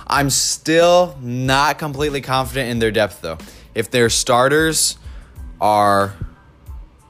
I'm 0.06 0.30
still 0.30 1.16
not 1.20 1.78
completely 1.78 2.20
confident 2.20 2.68
in 2.68 2.78
their 2.80 2.90
depth, 2.90 3.20
though. 3.20 3.38
If 3.74 3.90
their 3.90 4.10
starters 4.10 4.98
are 5.60 6.14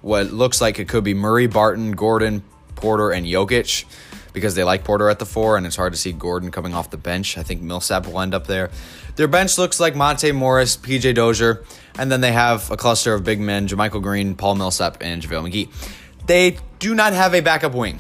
what 0.03 0.33
looks 0.33 0.61
like 0.61 0.79
it 0.79 0.89
could 0.89 1.05
be 1.05 1.15
Murray, 1.15 1.47
Barton, 1.47 1.93
Gordon, 1.93 2.43
Porter, 2.75 3.11
and 3.11 3.27
Jokic, 3.27 3.85
because 4.33 4.55
they 4.55 4.65
like 4.65 4.85
Porter 4.85 5.09
at 5.09 5.19
the 5.19 5.27
four, 5.27 5.57
and 5.57 5.67
it's 5.67 5.77
hard 5.77 5.93
to 5.93 5.99
see 5.99 6.13
Gordon 6.13 6.51
coming 6.51 6.75
off 6.75 6.91
the 6.91 6.97
bench. 6.97 7.37
I 7.37 7.43
think 7.43 7.63
Millsap 7.63 8.07
will 8.07 8.21
end 8.21 8.35
up 8.35 8.47
there. 8.47 8.71
Their 9.17 9.29
bench 9.29 9.59
looks 9.59 9.81
like 9.81 9.97
Monte 9.97 10.33
Morris, 10.33 10.77
PJ 10.77 11.15
Dozier, 11.15 11.65
and 11.99 12.11
then 12.11 12.21
they 12.21 12.33
have 12.33 12.71
a 12.71 12.77
cluster 12.77 13.15
of 13.15 13.25
big 13.25 13.41
men: 13.41 13.67
JaMychal 13.67 14.03
Green, 14.03 14.35
Paul 14.35 14.55
Millsap, 14.55 14.99
and 15.01 15.23
JaVale 15.23 15.51
McGee. 15.51 15.97
They 16.31 16.59
do 16.79 16.95
not 16.95 17.13
have 17.13 17.35
a 17.35 17.41
backup 17.41 17.75
wing. 17.75 17.99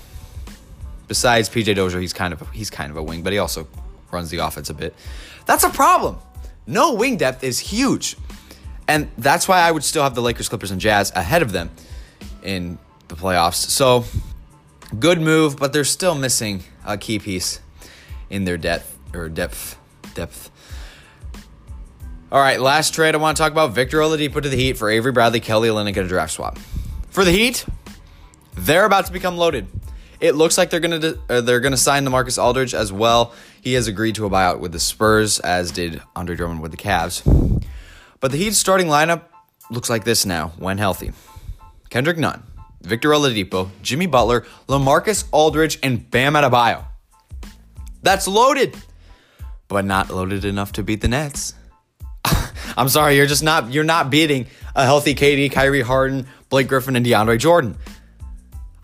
Besides 1.08 1.48
PJ 1.48 1.74
Dozier, 1.74 1.98
he's 1.98 2.12
kind 2.12 2.32
of 2.32 2.42
a, 2.42 2.44
he's 2.52 2.70
kind 2.70 2.92
of 2.92 2.96
a 2.96 3.02
wing, 3.02 3.22
but 3.22 3.32
he 3.32 3.40
also 3.40 3.66
runs 4.12 4.30
the 4.30 4.38
offense 4.38 4.70
a 4.70 4.74
bit. 4.74 4.94
That's 5.46 5.64
a 5.64 5.68
problem. 5.68 6.16
No 6.64 6.94
wing 6.94 7.16
depth 7.16 7.42
is 7.42 7.58
huge, 7.58 8.16
and 8.86 9.10
that's 9.18 9.48
why 9.48 9.58
I 9.58 9.72
would 9.72 9.82
still 9.82 10.04
have 10.04 10.14
the 10.14 10.22
Lakers, 10.22 10.48
Clippers, 10.48 10.70
and 10.70 10.80
Jazz 10.80 11.10
ahead 11.16 11.42
of 11.42 11.50
them 11.50 11.72
in 12.44 12.78
the 13.08 13.16
playoffs. 13.16 13.68
So 13.68 14.04
good 14.96 15.20
move, 15.20 15.56
but 15.56 15.72
they're 15.72 15.82
still 15.82 16.14
missing 16.14 16.62
a 16.86 16.96
key 16.96 17.18
piece 17.18 17.58
in 18.30 18.44
their 18.44 18.56
depth 18.56 18.96
or 19.12 19.28
depth 19.28 19.76
depth. 20.14 20.52
All 22.30 22.40
right, 22.40 22.60
last 22.60 22.94
trade 22.94 23.16
I 23.16 23.18
want 23.18 23.36
to 23.36 23.42
talk 23.42 23.50
about 23.50 23.72
Victor 23.72 23.98
Oladipo 23.98 24.40
to 24.40 24.48
the 24.48 24.56
Heat 24.56 24.78
for 24.78 24.88
Avery 24.88 25.10
Bradley, 25.10 25.40
Kelly 25.40 25.68
Olynyk, 25.68 25.96
and 25.96 26.06
a 26.06 26.06
draft 26.06 26.34
swap. 26.34 26.60
For 27.08 27.24
the 27.24 27.32
Heat, 27.32 27.66
they're 28.66 28.84
about 28.84 29.06
to 29.06 29.12
become 29.12 29.36
loaded. 29.36 29.66
It 30.20 30.34
looks 30.34 30.58
like 30.58 30.68
they're 30.70 30.80
gonna 30.80 31.14
uh, 31.28 31.40
they're 31.40 31.60
gonna 31.60 31.78
sign 31.78 32.04
DeMarcus 32.04 32.42
Aldridge 32.42 32.74
as 32.74 32.92
well. 32.92 33.32
He 33.62 33.72
has 33.74 33.88
agreed 33.88 34.16
to 34.16 34.26
a 34.26 34.30
buyout 34.30 34.60
with 34.60 34.72
the 34.72 34.80
Spurs, 34.80 35.40
as 35.40 35.70
did 35.70 36.02
Andre 36.14 36.36
Drummond 36.36 36.60
with 36.60 36.70
the 36.70 36.76
Cavs. 36.76 37.22
But 38.20 38.32
the 38.32 38.36
Heat's 38.36 38.58
starting 38.58 38.88
lineup 38.88 39.22
looks 39.70 39.88
like 39.88 40.04
this 40.04 40.26
now 40.26 40.52
when 40.58 40.76
healthy: 40.76 41.12
Kendrick 41.88 42.18
Nunn, 42.18 42.42
Victor 42.82 43.08
Oladipo, 43.10 43.70
Jimmy 43.82 44.06
Butler, 44.06 44.44
LaMarcus 44.68 45.24
Aldridge, 45.32 45.78
and 45.82 46.10
Bam 46.10 46.34
Adebayo. 46.34 46.84
That's 48.02 48.28
loaded, 48.28 48.76
but 49.68 49.86
not 49.86 50.10
loaded 50.10 50.44
enough 50.44 50.72
to 50.72 50.82
beat 50.82 51.00
the 51.00 51.08
Nets. 51.08 51.54
I'm 52.76 52.90
sorry, 52.90 53.16
you're 53.16 53.26
just 53.26 53.42
not 53.42 53.72
you're 53.72 53.84
not 53.84 54.10
beating 54.10 54.48
a 54.76 54.84
healthy 54.84 55.14
KD, 55.14 55.50
Kyrie 55.50 55.80
Harden, 55.80 56.26
Blake 56.50 56.68
Griffin, 56.68 56.94
and 56.94 57.06
DeAndre 57.06 57.38
Jordan. 57.38 57.78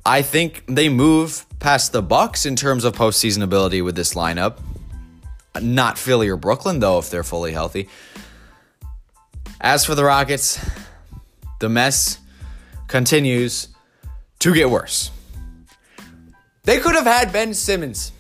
I 0.07 0.23
think 0.23 0.63
they 0.69 0.89
move 0.89 1.45
past 1.59 1.91
the 1.91 2.01
Bucks 2.01 2.47
in 2.47 2.55
terms 2.55 2.85
of 2.85 2.95
postseason 2.95 3.43
ability 3.43 3.83
with 3.83 3.97
this 3.97 4.15
lineup. 4.15 4.61
Not 5.61 5.99
Philly 5.99 6.29
or 6.29 6.37
Brooklyn, 6.37 6.79
though, 6.79 6.99
if 6.99 7.11
they're 7.11 7.25
fully 7.25 7.51
healthy. 7.51 7.89
As 9.61 9.85
for 9.85 9.97
the 9.97 10.05
Rockets, 10.05 10.65
the 11.59 11.69
mess 11.69 12.21
continues 12.87 13.67
to 14.39 14.55
get 14.55 14.71
worse. 14.71 15.11
They 16.63 16.79
could 16.79 16.95
have 16.95 17.07
had 17.07 17.33
Ben 17.33 17.53
Simmons. 17.53 18.13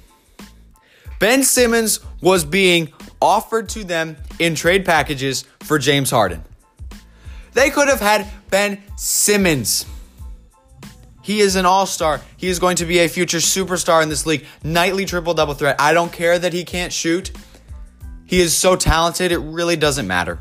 Ben 1.20 1.44
Simmons 1.44 2.00
was 2.20 2.44
being 2.44 2.92
offered 3.22 3.68
to 3.70 3.84
them 3.84 4.16
in 4.40 4.56
trade 4.56 4.84
packages 4.84 5.44
for 5.60 5.78
James 5.78 6.10
Harden. 6.10 6.42
They 7.52 7.70
could 7.70 7.86
have 7.86 8.00
had 8.00 8.28
Ben 8.50 8.82
Simmons. 8.96 9.86
He 11.26 11.40
is 11.40 11.56
an 11.56 11.66
all 11.66 11.86
star. 11.86 12.20
He 12.36 12.46
is 12.46 12.60
going 12.60 12.76
to 12.76 12.84
be 12.84 13.00
a 13.00 13.08
future 13.08 13.38
superstar 13.38 14.00
in 14.00 14.08
this 14.08 14.26
league. 14.26 14.46
Nightly 14.62 15.04
triple 15.04 15.34
double 15.34 15.54
threat. 15.54 15.74
I 15.80 15.92
don't 15.92 16.12
care 16.12 16.38
that 16.38 16.52
he 16.52 16.62
can't 16.62 16.92
shoot. 16.92 17.32
He 18.26 18.40
is 18.40 18.54
so 18.54 18.76
talented, 18.76 19.32
it 19.32 19.38
really 19.38 19.74
doesn't 19.74 20.06
matter. 20.06 20.38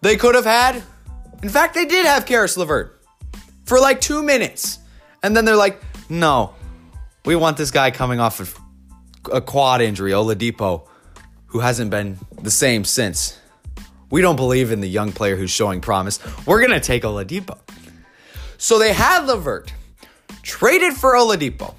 They 0.00 0.14
could 0.14 0.36
have 0.36 0.44
had, 0.44 0.84
in 1.42 1.48
fact, 1.48 1.74
they 1.74 1.86
did 1.86 2.06
have 2.06 2.24
Caris 2.24 2.56
LeVert 2.56 3.02
for 3.64 3.80
like 3.80 4.00
two 4.00 4.22
minutes. 4.22 4.78
And 5.24 5.36
then 5.36 5.44
they're 5.44 5.56
like, 5.56 5.82
no, 6.08 6.54
we 7.24 7.34
want 7.34 7.56
this 7.56 7.72
guy 7.72 7.90
coming 7.90 8.20
off 8.20 8.38
of 8.38 8.56
a 9.32 9.40
quad 9.40 9.80
injury, 9.80 10.12
Oladipo, 10.12 10.86
who 11.46 11.58
hasn't 11.58 11.90
been 11.90 12.16
the 12.40 12.50
same 12.52 12.84
since. 12.84 13.40
We 14.08 14.20
don't 14.20 14.36
believe 14.36 14.70
in 14.70 14.80
the 14.80 14.88
young 14.88 15.10
player 15.10 15.34
who's 15.34 15.50
showing 15.50 15.80
promise. 15.80 16.20
We're 16.46 16.64
going 16.64 16.78
to 16.78 16.86
take 16.86 17.02
Oladipo. 17.02 17.58
So 18.62 18.78
they 18.78 18.92
had 18.92 19.26
LeVert, 19.26 19.72
traded 20.44 20.94
for 20.94 21.14
Oladipo, 21.14 21.74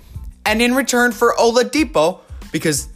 and 0.45 0.61
in 0.61 0.75
return 0.75 1.13
for 1.13 1.33
Oladipo, 1.39 2.19
because 2.51 2.89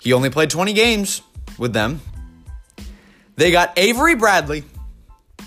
he 0.00 0.14
only 0.14 0.30
played 0.30 0.48
20 0.48 0.72
games 0.72 1.20
with 1.58 1.74
them, 1.74 2.00
they 3.36 3.50
got 3.50 3.78
Avery 3.78 4.14
Bradley, 4.14 4.64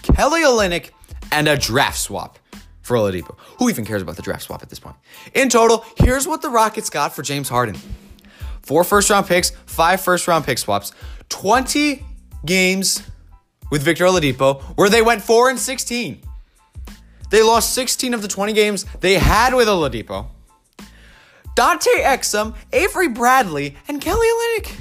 Kelly 0.04 0.42
Olynyk, 0.42 0.92
and 1.32 1.48
a 1.48 1.58
draft 1.58 1.98
swap 1.98 2.38
for 2.84 2.98
Oladipo. 2.98 3.36
Who 3.58 3.68
even 3.68 3.84
cares 3.84 4.04
about 4.04 4.16
the 4.16 4.22
draft 4.22 4.44
swap 4.44 4.62
at 4.62 4.70
this 4.70 4.80
point? 4.80 4.98
In 5.34 5.50
total, 5.50 5.84
here's 5.98 6.28
what 6.28 6.44
the 6.44 6.50
Rockets 6.50 6.92
got 6.92 7.16
for 7.16 7.24
James 7.24 7.50
Harden. 7.50 7.80
Four 8.62 8.84
first 8.84 9.10
round 9.10 9.26
picks, 9.26 9.50
five 9.66 10.02
first 10.02 10.28
round 10.28 10.46
pick 10.46 10.60
swaps, 10.60 10.92
20 11.30 12.06
games 12.46 13.02
with 13.72 13.82
Victor 13.82 14.06
Oladipo 14.06 14.62
where 14.78 14.88
they 14.88 15.02
went 15.02 15.24
4 15.24 15.50
and 15.50 15.60
16. 15.60 16.22
They 17.32 17.42
lost 17.42 17.74
16 17.74 18.14
of 18.14 18.22
the 18.22 18.28
20 18.28 18.54
games 18.54 18.86
they 19.00 19.16
had 19.16 19.56
with 19.56 19.68
Oladipo. 19.68 20.28
Dante 21.56 21.90
Exum, 22.02 22.56
Avery 22.72 23.08
Bradley, 23.08 23.76
and 23.88 24.00
Kelly 24.00 24.28
Olynyk. 24.28 24.76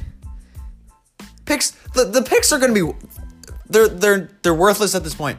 Picks 1.47 1.71
the, 1.95 2.05
the 2.05 2.23
picks 2.23 2.53
are 2.53 2.59
going 2.59 2.75
to 2.75 2.93
be 2.93 3.07
they're 3.69 3.89
they're 3.89 4.31
they're 4.43 4.55
worthless 4.55 4.95
at 4.95 5.03
this 5.03 5.15
point. 5.15 5.39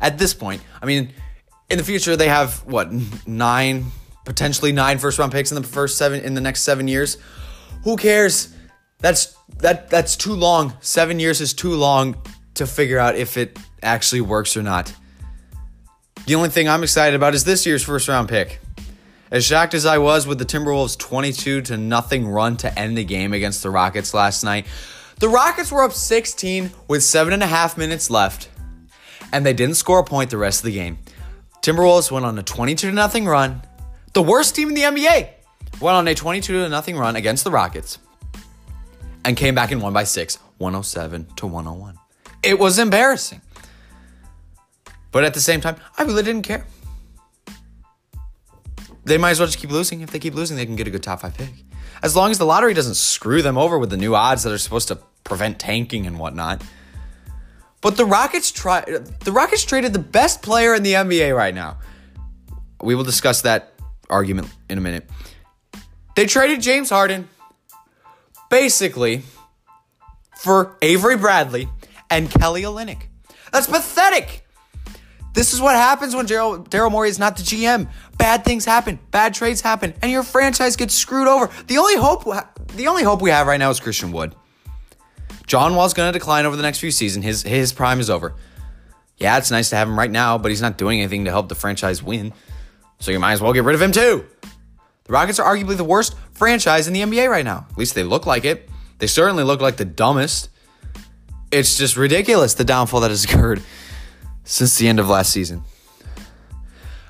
At 0.00 0.18
this 0.18 0.32
point, 0.32 0.62
I 0.80 0.86
mean, 0.86 1.12
in 1.68 1.76
the 1.76 1.84
future 1.84 2.16
they 2.16 2.28
have 2.28 2.64
what 2.64 2.90
nine 3.26 3.86
potentially 4.24 4.72
nine 4.72 4.98
first 4.98 5.18
round 5.18 5.32
picks 5.32 5.50
in 5.50 5.60
the 5.60 5.66
first 5.66 5.98
seven 5.98 6.22
in 6.22 6.34
the 6.34 6.40
next 6.40 6.62
seven 6.62 6.88
years. 6.88 7.18
Who 7.84 7.96
cares? 7.96 8.54
That's 8.98 9.36
that 9.58 9.90
that's 9.90 10.16
too 10.16 10.34
long. 10.34 10.74
Seven 10.80 11.20
years 11.20 11.40
is 11.40 11.52
too 11.52 11.74
long 11.74 12.16
to 12.54 12.66
figure 12.66 12.98
out 12.98 13.16
if 13.16 13.36
it 13.36 13.58
actually 13.82 14.22
works 14.22 14.56
or 14.56 14.62
not. 14.62 14.94
The 16.26 16.34
only 16.34 16.48
thing 16.48 16.68
I'm 16.68 16.82
excited 16.82 17.16
about 17.16 17.34
is 17.34 17.44
this 17.44 17.66
year's 17.66 17.82
first 17.82 18.08
round 18.08 18.28
pick. 18.28 18.60
As 19.30 19.44
shocked 19.44 19.74
as 19.74 19.86
I 19.86 19.98
was 19.98 20.26
with 20.26 20.38
the 20.38 20.44
Timberwolves 20.44 20.98
22 20.98 21.62
to 21.62 21.76
nothing 21.76 22.28
run 22.28 22.56
to 22.58 22.78
end 22.78 22.98
the 22.98 23.04
game 23.04 23.32
against 23.32 23.62
the 23.62 23.70
Rockets 23.70 24.12
last 24.12 24.42
night, 24.44 24.66
the 25.20 25.28
Rockets 25.28 25.70
were 25.70 25.82
up 25.82 25.92
16 25.92 26.70
with 26.88 27.02
seven 27.02 27.32
and 27.32 27.42
a 27.42 27.46
half 27.46 27.76
minutes 27.76 28.10
left, 28.10 28.48
and 29.32 29.44
they 29.44 29.52
didn't 29.52 29.76
score 29.76 30.00
a 30.00 30.04
point 30.04 30.30
the 30.30 30.36
rest 30.36 30.60
of 30.60 30.64
the 30.64 30.72
game. 30.72 30.98
Timberwolves 31.62 32.10
went 32.10 32.24
on 32.24 32.38
a 32.38 32.42
22 32.42 32.88
to 32.88 32.92
nothing 32.92 33.26
run. 33.26 33.62
The 34.14 34.22
worst 34.22 34.54
team 34.54 34.68
in 34.68 34.74
the 34.74 34.82
NBA 34.82 35.28
went 35.80 35.94
on 35.94 36.08
a 36.08 36.14
22 36.14 36.52
to 36.52 36.68
nothing 36.68 36.96
run 36.96 37.16
against 37.16 37.44
the 37.44 37.50
Rockets 37.50 37.98
and 39.24 39.36
came 39.36 39.54
back 39.54 39.70
and 39.70 39.82
won 39.82 39.92
by 39.92 40.04
six, 40.04 40.36
107 40.58 41.26
to 41.36 41.46
101. 41.46 41.98
It 42.42 42.58
was 42.58 42.78
embarrassing. 42.78 43.42
But 45.12 45.24
at 45.24 45.34
the 45.34 45.40
same 45.40 45.60
time, 45.60 45.76
I 45.98 46.02
really 46.02 46.22
didn't 46.22 46.42
care. 46.42 46.64
They 49.04 49.18
might 49.18 49.30
as 49.30 49.40
well 49.40 49.46
just 49.46 49.58
keep 49.58 49.70
losing. 49.70 50.02
If 50.02 50.10
they 50.10 50.18
keep 50.18 50.34
losing, 50.34 50.56
they 50.56 50.66
can 50.66 50.76
get 50.76 50.86
a 50.86 50.90
good 50.90 51.02
top 51.02 51.20
five 51.20 51.34
pick. 51.34 51.50
As 52.02 52.14
long 52.14 52.30
as 52.30 52.38
the 52.38 52.46
lottery 52.46 52.74
doesn't 52.74 52.94
screw 52.94 53.42
them 53.42 53.58
over 53.58 53.78
with 53.78 53.90
the 53.90 53.96
new 53.96 54.14
odds 54.14 54.42
that 54.44 54.52
are 54.52 54.58
supposed 54.58 54.88
to 54.88 54.98
prevent 55.24 55.58
tanking 55.58 56.06
and 56.06 56.18
whatnot. 56.18 56.62
But 57.80 57.96
the 57.96 58.04
Rockets 58.04 58.50
try 58.50 58.82
the 59.24 59.32
Rockets 59.32 59.64
traded 59.64 59.92
the 59.92 59.98
best 59.98 60.42
player 60.42 60.74
in 60.74 60.82
the 60.82 60.92
NBA 60.92 61.36
right 61.36 61.54
now. 61.54 61.78
We 62.82 62.94
will 62.94 63.04
discuss 63.04 63.42
that 63.42 63.72
argument 64.08 64.48
in 64.68 64.78
a 64.78 64.80
minute. 64.80 65.08
They 66.16 66.26
traded 66.26 66.60
James 66.60 66.90
Harden 66.90 67.28
basically 68.50 69.22
for 70.36 70.76
Avery 70.82 71.16
Bradley 71.16 71.68
and 72.10 72.30
Kelly 72.30 72.62
Olynyk. 72.62 73.02
That's 73.52 73.66
pathetic. 73.66 74.44
This 75.32 75.54
is 75.54 75.60
what 75.60 75.76
happens 75.76 76.14
when 76.14 76.26
Daryl 76.26 76.90
Morey 76.90 77.08
is 77.08 77.18
not 77.18 77.36
the 77.36 77.42
GM. 77.42 77.88
Bad 78.18 78.44
things 78.44 78.64
happen, 78.64 78.98
bad 79.10 79.32
trades 79.32 79.60
happen, 79.60 79.94
and 80.02 80.10
your 80.10 80.22
franchise 80.22 80.76
gets 80.76 80.94
screwed 80.94 81.28
over. 81.28 81.50
The 81.68 81.78
only 81.78 81.96
hope, 81.96 82.24
the 82.74 82.88
only 82.88 83.04
hope 83.04 83.22
we 83.22 83.30
have 83.30 83.46
right 83.46 83.58
now 83.58 83.70
is 83.70 83.78
Christian 83.78 84.10
Wood. 84.12 84.34
John 85.46 85.74
Wall's 85.74 85.94
going 85.94 86.12
to 86.12 86.18
decline 86.18 86.46
over 86.46 86.56
the 86.56 86.62
next 86.62 86.78
few 86.78 86.90
seasons. 86.90 87.24
His 87.24 87.42
his 87.42 87.72
prime 87.72 88.00
is 88.00 88.10
over. 88.10 88.34
Yeah, 89.18 89.36
it's 89.38 89.50
nice 89.50 89.70
to 89.70 89.76
have 89.76 89.88
him 89.88 89.98
right 89.98 90.10
now, 90.10 90.38
but 90.38 90.50
he's 90.50 90.62
not 90.62 90.78
doing 90.78 91.00
anything 91.00 91.26
to 91.26 91.30
help 91.30 91.48
the 91.48 91.54
franchise 91.54 92.02
win. 92.02 92.32
So 93.00 93.10
you 93.10 93.18
might 93.18 93.32
as 93.32 93.40
well 93.40 93.52
get 93.52 93.64
rid 93.64 93.74
of 93.74 93.82
him 93.82 93.92
too. 93.92 94.26
The 95.04 95.12
Rockets 95.12 95.38
are 95.38 95.56
arguably 95.56 95.76
the 95.76 95.84
worst 95.84 96.16
franchise 96.32 96.86
in 96.86 96.92
the 96.92 97.00
NBA 97.00 97.28
right 97.28 97.44
now. 97.44 97.66
At 97.70 97.78
least 97.78 97.94
they 97.94 98.04
look 98.04 98.26
like 98.26 98.44
it. 98.44 98.68
They 98.98 99.06
certainly 99.06 99.44
look 99.44 99.60
like 99.60 99.76
the 99.76 99.84
dumbest. 99.84 100.50
It's 101.50 101.76
just 101.76 101.96
ridiculous 101.96 102.54
the 102.54 102.64
downfall 102.64 103.00
that 103.00 103.10
has 103.10 103.24
occurred 103.24 103.62
since 104.44 104.78
the 104.78 104.88
end 104.88 104.98
of 104.98 105.08
last 105.08 105.32
season. 105.32 105.62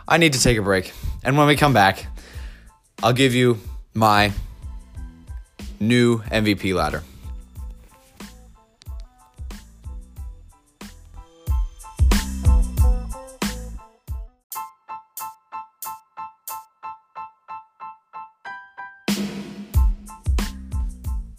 I 0.07 0.19
need 0.19 0.33
to 0.33 0.43
take 0.43 0.59
a 0.59 0.63
break. 0.63 0.93
And 1.23 1.39
when 1.39 1.47
we 1.47 1.57
come 1.57 1.73
back, 1.73 2.07
I'll 3.03 3.13
give 3.13 3.35
you 3.35 3.59
my 3.95 4.33
new 5.79 6.19
MVP 6.19 6.75
ladder. 6.75 7.03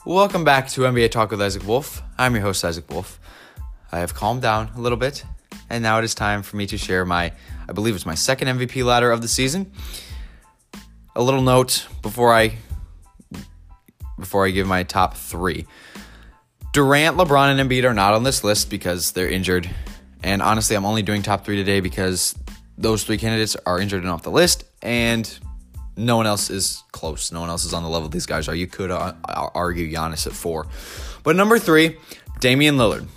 Welcome 0.04 0.44
back 0.44 0.68
to 0.70 0.82
NBA 0.82 1.12
Talk 1.12 1.32
with 1.32 1.42
Isaac 1.42 1.66
Wolf. 1.66 2.02
I'm 2.18 2.34
your 2.34 2.44
host, 2.44 2.66
Isaac 2.66 2.90
Wolf. 2.90 3.20
I 3.92 4.00
have 4.00 4.14
calmed 4.14 4.42
down 4.42 4.70
a 4.76 4.82
little 4.82 4.98
bit, 4.98 5.24
and 5.72 5.82
now 5.82 5.98
it 5.98 6.04
is 6.04 6.14
time 6.14 6.44
for 6.44 6.58
me 6.58 6.68
to 6.68 6.78
share 6.78 7.06
my, 7.06 7.32
I 7.68 7.72
believe 7.72 7.96
it's 7.96 8.06
my 8.06 8.16
second 8.16 8.60
MVP 8.60 8.84
ladder 8.84 9.10
of 9.10 9.22
the 9.22 9.28
season. 9.28 9.72
A 11.16 11.22
little 11.24 11.42
note 11.42 11.88
before 12.02 12.34
I 12.34 12.58
before 14.20 14.46
I 14.46 14.52
give 14.52 14.68
my 14.68 14.84
top 14.84 15.16
three. 15.16 15.66
Durant, 16.74 17.18
LeBron, 17.18 17.60
and 17.60 17.70
Embiid 17.70 17.84
are 17.86 17.94
not 17.94 18.14
on 18.14 18.24
this 18.24 18.44
list 18.44 18.70
because 18.70 19.12
they're 19.14 19.30
injured. 19.30 19.70
And 20.24 20.42
honestly, 20.42 20.76
I'm 20.76 20.86
only 20.86 21.02
doing 21.02 21.24
top 21.24 21.44
three 21.44 21.56
today 21.56 21.80
because 21.80 22.36
those 22.78 23.04
three 23.04 23.18
candidates 23.18 23.58
are 23.66 23.80
injured 23.80 24.04
and 24.04 24.12
off 24.12 24.22
the 24.22 24.32
list, 24.32 24.64
and 24.82 25.28
no 25.98 26.18
one 26.18 26.28
else 26.28 26.50
is 26.50 26.84
close. 26.92 27.32
No 27.32 27.42
one 27.42 27.50
else 27.50 27.66
is 27.66 27.74
on 27.74 27.84
the 27.84 27.90
level 27.90 28.08
these 28.10 28.28
guys 28.28 28.48
are. 28.48 28.56
You 28.56 28.68
could 28.68 28.92
uh, 28.92 29.14
argue 29.28 29.92
Giannis 29.92 30.28
at 30.28 30.34
four. 30.34 30.68
But 31.24 31.36
number 31.36 31.60
three, 31.60 31.98
Damian 32.40 32.78
Lillard. 32.78 33.08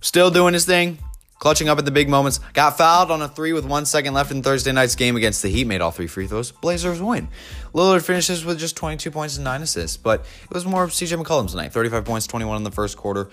Still 0.00 0.30
doing 0.30 0.54
his 0.54 0.64
thing, 0.64 0.98
clutching 1.42 1.68
up 1.68 1.76
at 1.76 1.84
the 1.84 1.90
big 1.90 2.08
moments. 2.08 2.38
Got 2.52 2.78
fouled 2.78 3.10
on 3.10 3.20
a 3.20 3.26
three 3.26 3.52
with 3.52 3.66
one 3.66 3.84
second 3.84 4.14
left 4.14 4.30
in 4.30 4.44
Thursday 4.44 4.70
night's 4.70 4.94
game 4.94 5.16
against 5.16 5.42
the 5.42 5.48
Heat, 5.48 5.66
made 5.66 5.80
all 5.80 5.90
three 5.90 6.06
free 6.06 6.28
throws. 6.28 6.52
Blazers 6.52 7.02
win. 7.02 7.26
Lillard 7.74 8.04
finishes 8.04 8.44
with 8.44 8.60
just 8.60 8.76
22 8.76 9.10
points 9.10 9.34
and 9.34 9.42
nine 9.42 9.60
assists, 9.60 9.96
but 9.96 10.20
it 10.20 10.54
was 10.54 10.64
more 10.64 10.84
of 10.84 10.90
CJ 10.90 11.20
McCollum's 11.20 11.56
night 11.56 11.72
35 11.72 12.04
points, 12.04 12.28
21 12.28 12.58
in 12.58 12.62
the 12.62 12.70
first 12.70 12.96
quarter. 12.96 13.28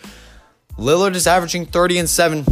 Lillard 0.75 1.13
is 1.13 1.27
averaging 1.27 1.67
30 1.67 1.99
and 1.99 2.09
7 2.09 2.45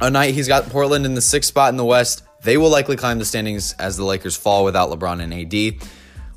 a 0.00 0.10
night. 0.10 0.34
He's 0.34 0.48
got 0.48 0.68
Portland 0.70 1.06
in 1.06 1.14
the 1.14 1.20
sixth 1.20 1.50
spot 1.50 1.68
in 1.68 1.76
the 1.76 1.84
West. 1.84 2.24
They 2.42 2.56
will 2.56 2.70
likely 2.70 2.96
climb 2.96 3.20
the 3.20 3.24
standings 3.24 3.74
as 3.74 3.96
the 3.96 4.04
Lakers 4.04 4.36
fall 4.36 4.64
without 4.64 4.90
LeBron 4.90 5.22
and 5.22 5.32
AD. 5.32 5.88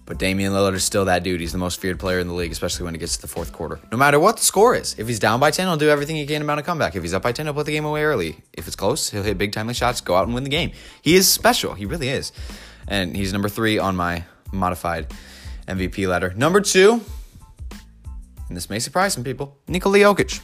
But 0.08 0.18
Damian 0.20 0.54
Lillard 0.54 0.74
is 0.74 0.86
still 0.86 1.04
that 1.06 1.24
dude. 1.24 1.42
He's 1.42 1.52
the 1.52 1.58
most 1.58 1.82
feared 1.82 2.00
player 2.00 2.20
in 2.20 2.28
the 2.28 2.34
league, 2.34 2.54
especially 2.54 2.86
when 2.86 2.96
it 2.96 3.00
gets 3.00 3.18
to 3.18 3.22
the 3.22 3.28
fourth 3.28 3.52
quarter. 3.52 3.78
No 3.92 3.98
matter 3.98 4.20
what 4.22 4.38
the 4.38 4.44
score 4.44 4.74
is. 4.74 4.96
If 4.98 5.06
he's 5.06 5.20
down 5.20 5.42
by 5.42 5.52
10, 5.52 5.68
he'll 5.68 5.76
do 5.76 5.90
everything 5.90 6.16
he 6.16 6.26
can 6.26 6.42
about 6.42 6.58
a 6.58 6.64
comeback. 6.64 6.96
If 6.96 7.04
he's 7.04 7.14
up 7.14 7.24
by 7.24 7.34
10, 7.34 7.46
he'll 7.46 7.54
put 7.54 7.66
the 7.66 7.74
game 7.74 7.84
away 7.84 8.04
early. 8.04 8.38
If 8.54 8.68
it's 8.68 8.76
close, 8.78 9.10
he'll 9.10 9.22
hit 9.22 9.38
big 9.38 9.52
timely 9.52 9.74
shots, 9.74 10.00
go 10.00 10.16
out 10.16 10.26
and 10.26 10.34
win 10.34 10.46
the 10.46 10.50
game. 10.50 10.72
He 11.02 11.16
is 11.16 11.28
special. 11.28 11.74
He 11.74 11.86
really 11.86 12.08
is. 12.08 12.32
And 12.88 13.18
he's 13.18 13.34
number 13.34 13.50
three 13.50 13.78
on 13.78 13.98
my 13.98 14.24
modified 14.54 15.14
MVP 15.68 16.08
ladder. 16.08 16.34
Number 16.38 16.62
two, 16.62 17.02
and 18.48 18.56
this 18.56 18.70
may 18.70 18.80
surprise 18.80 19.14
some 19.14 19.26
people, 19.26 19.58
Nikola 19.68 19.98
Jokic. 19.98 20.40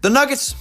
The 0.00 0.10
Nuggets 0.10 0.54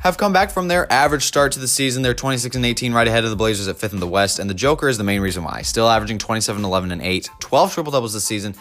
have 0.00 0.16
come 0.16 0.32
back 0.32 0.50
from 0.50 0.68
their 0.68 0.90
average 0.92 1.24
start 1.24 1.52
to 1.52 1.58
the 1.58 1.68
season. 1.68 2.02
They're 2.02 2.14
26 2.14 2.56
and 2.56 2.64
18, 2.66 2.92
right 2.92 3.06
ahead 3.06 3.24
of 3.24 3.30
the 3.30 3.36
Blazers 3.36 3.68
at 3.68 3.76
fifth 3.76 3.92
in 3.92 4.00
the 4.00 4.06
West. 4.06 4.38
And 4.38 4.48
the 4.48 4.54
Joker 4.54 4.88
is 4.88 4.98
the 4.98 5.04
main 5.04 5.20
reason 5.20 5.44
why. 5.44 5.62
Still 5.62 5.88
averaging 5.88 6.18
27, 6.18 6.64
11, 6.64 6.90
and 6.90 7.02
8, 7.02 7.28
12 7.38 7.74
triple 7.74 7.92
doubles 7.92 8.14
this 8.14 8.24
season, 8.24 8.54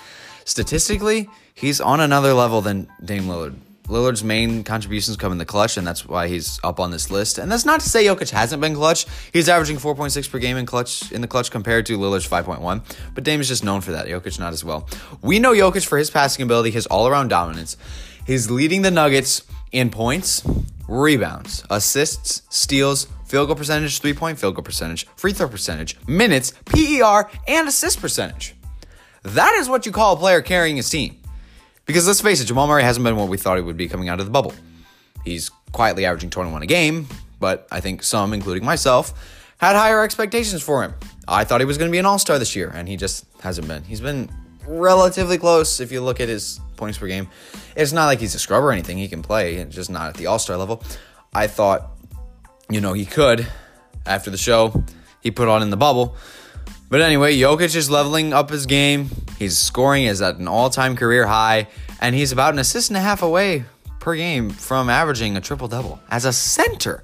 statistically, 0.46 1.30
he's 1.54 1.80
on 1.80 2.00
another 2.00 2.34
level 2.34 2.62
than 2.62 2.90
Dame 3.04 3.24
Lillard. 3.24 3.56
Lillard's 3.88 4.24
main 4.24 4.64
contributions 4.64 5.18
come 5.18 5.32
in 5.32 5.40
the 5.40 5.46
clutch, 5.46 5.76
and 5.76 5.88
that's 5.88 6.06
why 6.06 6.28
he's 6.28 6.60
up 6.64 6.80
on 6.80 6.92
this 6.92 7.10
list. 7.10 7.40
And 7.40 7.52
that's 7.52 7.66
not 7.66 7.80
to 7.80 7.90
say 7.90 8.06
Jokic 8.06 8.30
hasn't 8.30 8.62
been 8.62 8.76
clutch. 8.76 9.08
He's 9.34 9.50
averaging 9.50 9.78
4.6 9.78 10.30
per 10.30 10.38
game 10.38 10.58
in 10.58 10.68
clutch 10.68 11.12
in 11.12 11.22
the 11.22 11.28
clutch 11.28 11.50
compared 11.50 11.88
to 11.88 11.98
Lillard's 11.98 12.28
5.1. 12.28 12.84
But 13.16 13.24
Dame 13.24 13.42
is 13.42 13.48
just 13.48 13.64
known 13.64 13.82
for 13.82 13.92
that. 13.94 14.06
Jokic 14.08 14.38
not 14.40 14.54
as 14.54 14.64
well. 14.64 14.88
We 15.24 15.40
know 15.40 15.54
Jokic 15.54 15.88
for 15.88 15.98
his 15.98 16.12
passing 16.12 16.44
ability, 16.44 16.70
his 16.70 16.86
all-around 16.86 17.30
dominance. 17.30 17.78
He's 18.28 18.52
leading 18.52 18.84
the 18.84 18.92
Nuggets 18.92 19.42
in 19.72 19.90
points, 19.90 20.44
rebounds, 20.90 21.64
assists, 21.70 22.42
steals, 22.50 23.08
field 23.26 23.48
goal 23.48 23.56
percentage, 23.56 24.00
three-point 24.00 24.40
field 24.40 24.56
goal 24.56 24.64
percentage, 24.64 25.08
free 25.16 25.32
throw 25.32 25.48
percentage, 25.48 25.96
minutes, 26.08 26.54
PER, 26.66 27.30
and 27.48 27.68
assist 27.68 28.02
percentage. 28.02 28.56
That 29.24 29.54
is 29.60 29.70
what 29.70 29.86
you 29.86 29.92
call 29.92 30.14
a 30.14 30.18
player 30.18 30.42
carrying 30.42 30.78
his 30.78 30.90
team. 30.90 31.18
Because 31.86 32.08
let's 32.08 32.22
face 32.22 32.42
it, 32.42 32.46
Jamal 32.46 32.68
Murray 32.68 32.84
hasn't 32.84 33.04
been 33.04 33.16
what 33.16 33.30
we 33.30 33.38
thought 33.38 33.58
he 33.58 33.64
would 33.64 33.78
be 33.78 33.88
coming 33.88 34.10
out 34.10 34.20
of 34.20 34.26
the 34.26 34.32
bubble. 34.32 34.54
He's 35.26 35.50
quietly 35.72 36.06
averaging 36.06 36.30
21 36.30 36.64
a 36.64 36.66
game, 36.66 37.08
but 37.40 37.68
I 37.72 37.80
think 37.80 38.04
some, 38.04 38.34
including 38.34 38.66
myself, 38.66 39.14
had 39.58 39.76
higher 39.76 40.04
expectations 40.04 40.62
for 40.62 40.84
him. 40.84 40.94
I 41.28 41.44
thought 41.44 41.62
he 41.62 41.66
was 41.66 41.78
going 41.78 41.90
to 41.90 41.92
be 41.92 42.00
an 42.00 42.06
all 42.06 42.20
star 42.20 42.40
this 42.40 42.56
year, 42.56 42.72
and 42.74 42.88
he 42.88 42.96
just 42.96 43.26
hasn't 43.42 43.68
been. 43.68 43.84
He's 43.84 44.02
been 44.02 44.30
relatively 44.70 45.38
close 45.38 45.80
if 45.80 45.92
you 45.92 46.02
look 46.02 46.20
at 46.20 46.30
his 46.30 46.60
points 46.78 46.98
per 46.98 47.08
game. 47.08 47.28
It's 47.76 47.92
not 47.92 48.06
like 48.06 48.20
he's 48.20 48.36
a 48.36 48.40
scrub 48.40 48.64
or 48.64 48.72
anything. 48.72 48.98
He 48.98 49.08
can 49.08 49.22
play, 49.22 49.64
just 49.66 49.90
not 49.90 50.10
at 50.10 50.16
the 50.16 50.28
all 50.28 50.40
star 50.40 50.58
level. 50.58 50.84
I 51.34 51.48
thought, 51.48 51.92
you 52.70 52.82
know, 52.82 52.94
he 52.94 53.06
could 53.06 53.48
after 54.06 54.30
the 54.30 54.38
show 54.38 54.84
he 55.22 55.32
put 55.32 55.48
on 55.48 55.62
in 55.62 55.70
the 55.70 55.78
bubble. 55.78 56.16
But 56.90 57.02
anyway, 57.02 57.38
Jokic 57.38 57.76
is 57.76 57.90
leveling 57.90 58.34
up 58.34 58.50
his 58.50 58.66
game. 58.66 59.10
His 59.38 59.58
scoring 59.58 60.06
is 60.06 60.22
at 60.22 60.38
an 60.38 60.48
all 60.48 60.70
time 60.70 60.96
career 60.96 61.28
high, 61.28 61.68
and 62.02 62.16
he's 62.16 62.32
about 62.32 62.54
an 62.54 62.60
assist 62.60 62.90
and 62.90 62.98
a 62.98 63.02
half 63.02 63.22
away 63.22 63.66
per 64.00 64.16
game 64.16 64.50
from 64.50 64.90
averaging 64.90 65.38
a 65.38 65.42
triple 65.42 65.68
double 65.68 66.00
as 66.10 66.26
a 66.26 66.34
center. 66.34 67.04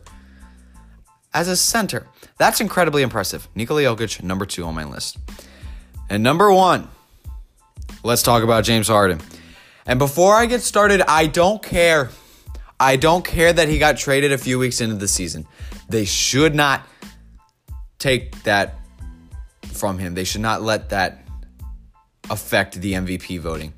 As 1.33 1.47
a 1.47 1.57
center. 1.57 2.07
That's 2.37 2.61
incredibly 2.61 3.01
impressive. 3.03 3.47
Nikola 3.55 3.81
Jokic, 3.83 4.23
number 4.23 4.45
two 4.45 4.63
on 4.63 4.73
my 4.73 4.85
list. 4.85 5.17
And 6.09 6.23
number 6.23 6.51
one, 6.51 6.87
let's 8.05 8.21
talk 8.21 8.43
about 8.43 8.63
James 8.63 8.87
Harden. 8.87 9.19
And 9.85 9.99
before 9.99 10.35
I 10.35 10.45
get 10.45 10.61
started, 10.61 11.01
I 11.07 11.27
don't 11.27 11.61
care. 11.61 12.09
I 12.79 12.97
don't 12.97 13.25
care 13.25 13.51
that 13.51 13.67
he 13.67 13.79
got 13.79 13.97
traded 13.97 14.31
a 14.31 14.37
few 14.37 14.59
weeks 14.59 14.79
into 14.79 14.95
the 14.95 15.07
season. 15.07 15.47
They 15.89 16.05
should 16.05 16.53
not 16.53 16.87
take 17.97 18.43
that 18.43 18.75
from 19.63 19.97
him. 19.97 20.13
They 20.13 20.23
should 20.23 20.41
not 20.41 20.61
let 20.61 20.89
that 20.89 21.25
affect 22.29 22.79
the 22.79 22.93
MVP 22.93 23.39
voting. 23.39 23.73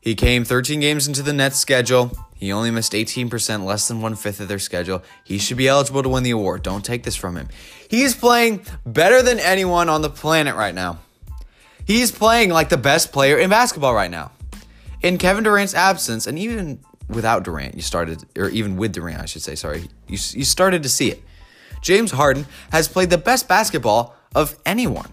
He 0.00 0.14
came 0.14 0.44
13 0.44 0.80
games 0.80 1.06
into 1.06 1.22
the 1.22 1.32
Nets 1.32 1.58
schedule. 1.58 2.10
He 2.34 2.52
only 2.52 2.70
missed 2.70 2.92
18%, 2.92 3.64
less 3.64 3.88
than 3.88 4.00
one 4.00 4.14
fifth 4.14 4.40
of 4.40 4.48
their 4.48 4.60
schedule. 4.60 5.02
He 5.24 5.38
should 5.38 5.56
be 5.56 5.68
eligible 5.68 6.02
to 6.02 6.08
win 6.08 6.22
the 6.22 6.30
award. 6.30 6.62
Don't 6.62 6.84
take 6.84 7.02
this 7.02 7.16
from 7.16 7.36
him. 7.36 7.48
He's 7.88 8.14
playing 8.14 8.62
better 8.86 9.22
than 9.22 9.38
anyone 9.38 9.88
on 9.88 10.02
the 10.02 10.10
planet 10.10 10.54
right 10.54 10.74
now. 10.74 11.00
He's 11.88 12.12
playing 12.12 12.50
like 12.50 12.68
the 12.68 12.76
best 12.76 13.12
player 13.12 13.38
in 13.38 13.48
basketball 13.48 13.94
right 13.94 14.10
now. 14.10 14.30
In 15.00 15.16
Kevin 15.16 15.42
Durant's 15.42 15.72
absence, 15.72 16.26
and 16.26 16.38
even 16.38 16.80
without 17.08 17.44
Durant, 17.44 17.74
you 17.74 17.80
started, 17.80 18.26
or 18.36 18.50
even 18.50 18.76
with 18.76 18.92
Durant, 18.92 19.22
I 19.22 19.24
should 19.24 19.40
say, 19.40 19.54
sorry, 19.54 19.88
you, 20.06 20.18
you 20.32 20.44
started 20.44 20.82
to 20.82 20.90
see 20.90 21.10
it. 21.10 21.22
James 21.80 22.10
Harden 22.10 22.44
has 22.72 22.88
played 22.88 23.08
the 23.08 23.16
best 23.16 23.48
basketball 23.48 24.14
of 24.34 24.54
anyone. 24.66 25.10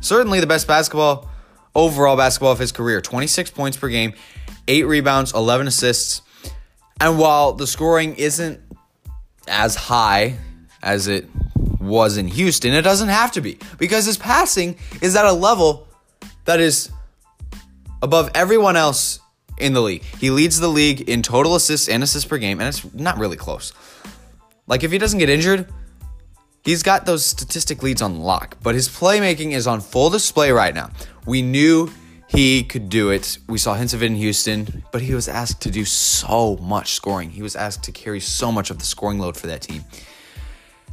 Certainly 0.00 0.40
the 0.40 0.48
best 0.48 0.66
basketball, 0.66 1.30
overall 1.76 2.16
basketball 2.16 2.50
of 2.50 2.58
his 2.58 2.72
career 2.72 3.00
26 3.00 3.52
points 3.52 3.76
per 3.76 3.88
game, 3.88 4.12
8 4.66 4.88
rebounds, 4.88 5.32
11 5.32 5.68
assists. 5.68 6.22
And 7.00 7.16
while 7.16 7.52
the 7.52 7.66
scoring 7.68 8.16
isn't 8.16 8.60
as 9.46 9.76
high 9.76 10.36
as 10.82 11.06
it 11.06 11.28
was 11.78 12.16
in 12.16 12.26
Houston, 12.26 12.72
it 12.72 12.82
doesn't 12.82 13.08
have 13.08 13.30
to 13.32 13.40
be 13.40 13.56
because 13.78 14.04
his 14.04 14.16
passing 14.16 14.76
is 15.00 15.14
at 15.14 15.24
a 15.24 15.32
level 15.32 15.87
that 16.48 16.60
is 16.60 16.90
above 18.00 18.30
everyone 18.34 18.74
else 18.74 19.20
in 19.58 19.74
the 19.74 19.82
league. 19.82 20.02
He 20.02 20.30
leads 20.30 20.58
the 20.58 20.68
league 20.68 21.08
in 21.08 21.20
total 21.22 21.54
assists 21.54 21.88
and 21.88 22.02
assists 22.02 22.26
per 22.26 22.38
game, 22.38 22.58
and 22.58 22.68
it's 22.68 22.82
not 22.94 23.18
really 23.18 23.36
close. 23.36 23.72
Like 24.66 24.82
if 24.82 24.90
he 24.90 24.98
doesn't 24.98 25.18
get 25.18 25.28
injured, 25.28 25.68
He's 26.64 26.82
got 26.82 27.06
those 27.06 27.24
statistic 27.24 27.82
leads 27.82 28.02
on 28.02 28.20
lock, 28.20 28.58
but 28.62 28.74
his 28.74 28.90
playmaking 28.90 29.52
is 29.52 29.66
on 29.66 29.80
full 29.80 30.10
display 30.10 30.50
right 30.50 30.74
now. 30.74 30.90
We 31.24 31.40
knew 31.40 31.90
he 32.26 32.62
could 32.62 32.90
do 32.90 33.08
it. 33.08 33.38
We 33.48 33.56
saw 33.56 33.72
hints 33.72 33.94
of 33.94 34.02
it 34.02 34.06
in 34.06 34.16
Houston, 34.16 34.84
but 34.92 35.00
he 35.00 35.14
was 35.14 35.28
asked 35.28 35.62
to 35.62 35.70
do 35.70 35.86
so 35.86 36.56
much 36.56 36.92
scoring. 36.92 37.30
He 37.30 37.40
was 37.40 37.56
asked 37.56 37.84
to 37.84 37.92
carry 37.92 38.20
so 38.20 38.52
much 38.52 38.68
of 38.68 38.78
the 38.78 38.84
scoring 38.84 39.18
load 39.18 39.34
for 39.34 39.46
that 39.46 39.62
team. 39.62 39.82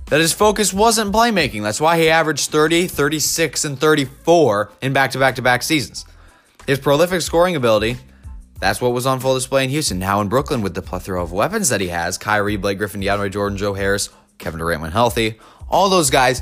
That 0.08 0.22
his 0.22 0.34
focus 0.34 0.72
wasn't 0.74 1.14
playmaking. 1.14 1.64
That's 1.64 1.82
why 1.82 1.98
he 1.98 2.10
averaged 2.10 2.52
30, 2.52 2.88
36, 2.88 3.66
and 3.66 3.80
34 3.80 4.72
in 4.82 4.94
back 4.94 5.12
to 5.12 5.20
back 5.20 5.36
to 5.36 5.42
back 5.42 5.64
seasons. 5.64 6.06
His 6.68 6.80
prolific 6.80 7.22
scoring 7.22 7.56
ability, 7.56 7.98
that's 8.60 8.80
what 8.80 8.94
was 8.94 9.06
on 9.06 9.20
full 9.20 9.36
display 9.36 9.64
in 9.64 9.70
Houston. 9.70 10.00
Now 10.00 10.22
in 10.22 10.28
Brooklyn, 10.28 10.62
with 10.62 10.76
the 10.76 10.82
plethora 10.82 11.22
of 11.22 11.32
weapons 11.32 11.70
that 11.70 11.82
he 11.82 11.88
has 11.88 12.18
Kyrie, 12.18 12.56
Blake 12.56 12.78
Griffin, 12.78 13.02
DeAndre 13.02 13.32
Jordan, 13.32 13.58
Joe 13.58 13.74
Harris, 13.74 14.10
Kevin 14.38 14.60
Durant 14.60 14.82
when 14.82 14.92
healthy, 14.92 15.40
all 15.70 15.90
those 15.90 16.10
guys, 16.10 16.42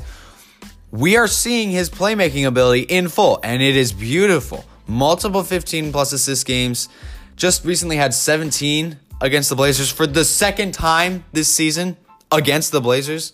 we 0.90 1.16
are 1.16 1.26
seeing 1.26 1.70
his 1.70 1.90
playmaking 1.90 2.46
ability 2.46 2.82
in 2.82 3.08
full, 3.08 3.40
and 3.42 3.60
it 3.60 3.76
is 3.76 3.92
beautiful. 3.92 4.64
Multiple 4.86 5.42
15 5.42 5.90
plus 5.90 6.12
assist 6.12 6.46
games. 6.46 6.88
Just 7.36 7.64
recently 7.64 7.96
had 7.96 8.14
17 8.14 8.98
against 9.20 9.48
the 9.48 9.56
Blazers 9.56 9.90
for 9.90 10.06
the 10.06 10.24
second 10.24 10.72
time 10.72 11.24
this 11.32 11.52
season 11.52 11.96
against 12.30 12.70
the 12.70 12.80
Blazers. 12.80 13.32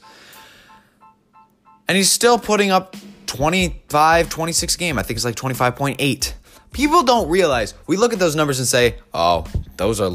And 1.90 1.96
he's 1.96 2.12
still 2.12 2.38
putting 2.38 2.70
up 2.70 2.94
25, 3.26 4.28
26 4.28 4.76
game. 4.76 4.96
I 4.96 5.02
think 5.02 5.16
it's 5.16 5.24
like 5.24 5.34
25.8. 5.34 6.34
People 6.70 7.02
don't 7.02 7.28
realize. 7.28 7.74
We 7.88 7.96
look 7.96 8.12
at 8.12 8.20
those 8.20 8.36
numbers 8.36 8.60
and 8.60 8.68
say, 8.68 8.94
"Oh, 9.12 9.44
those 9.76 10.00
are 10.00 10.12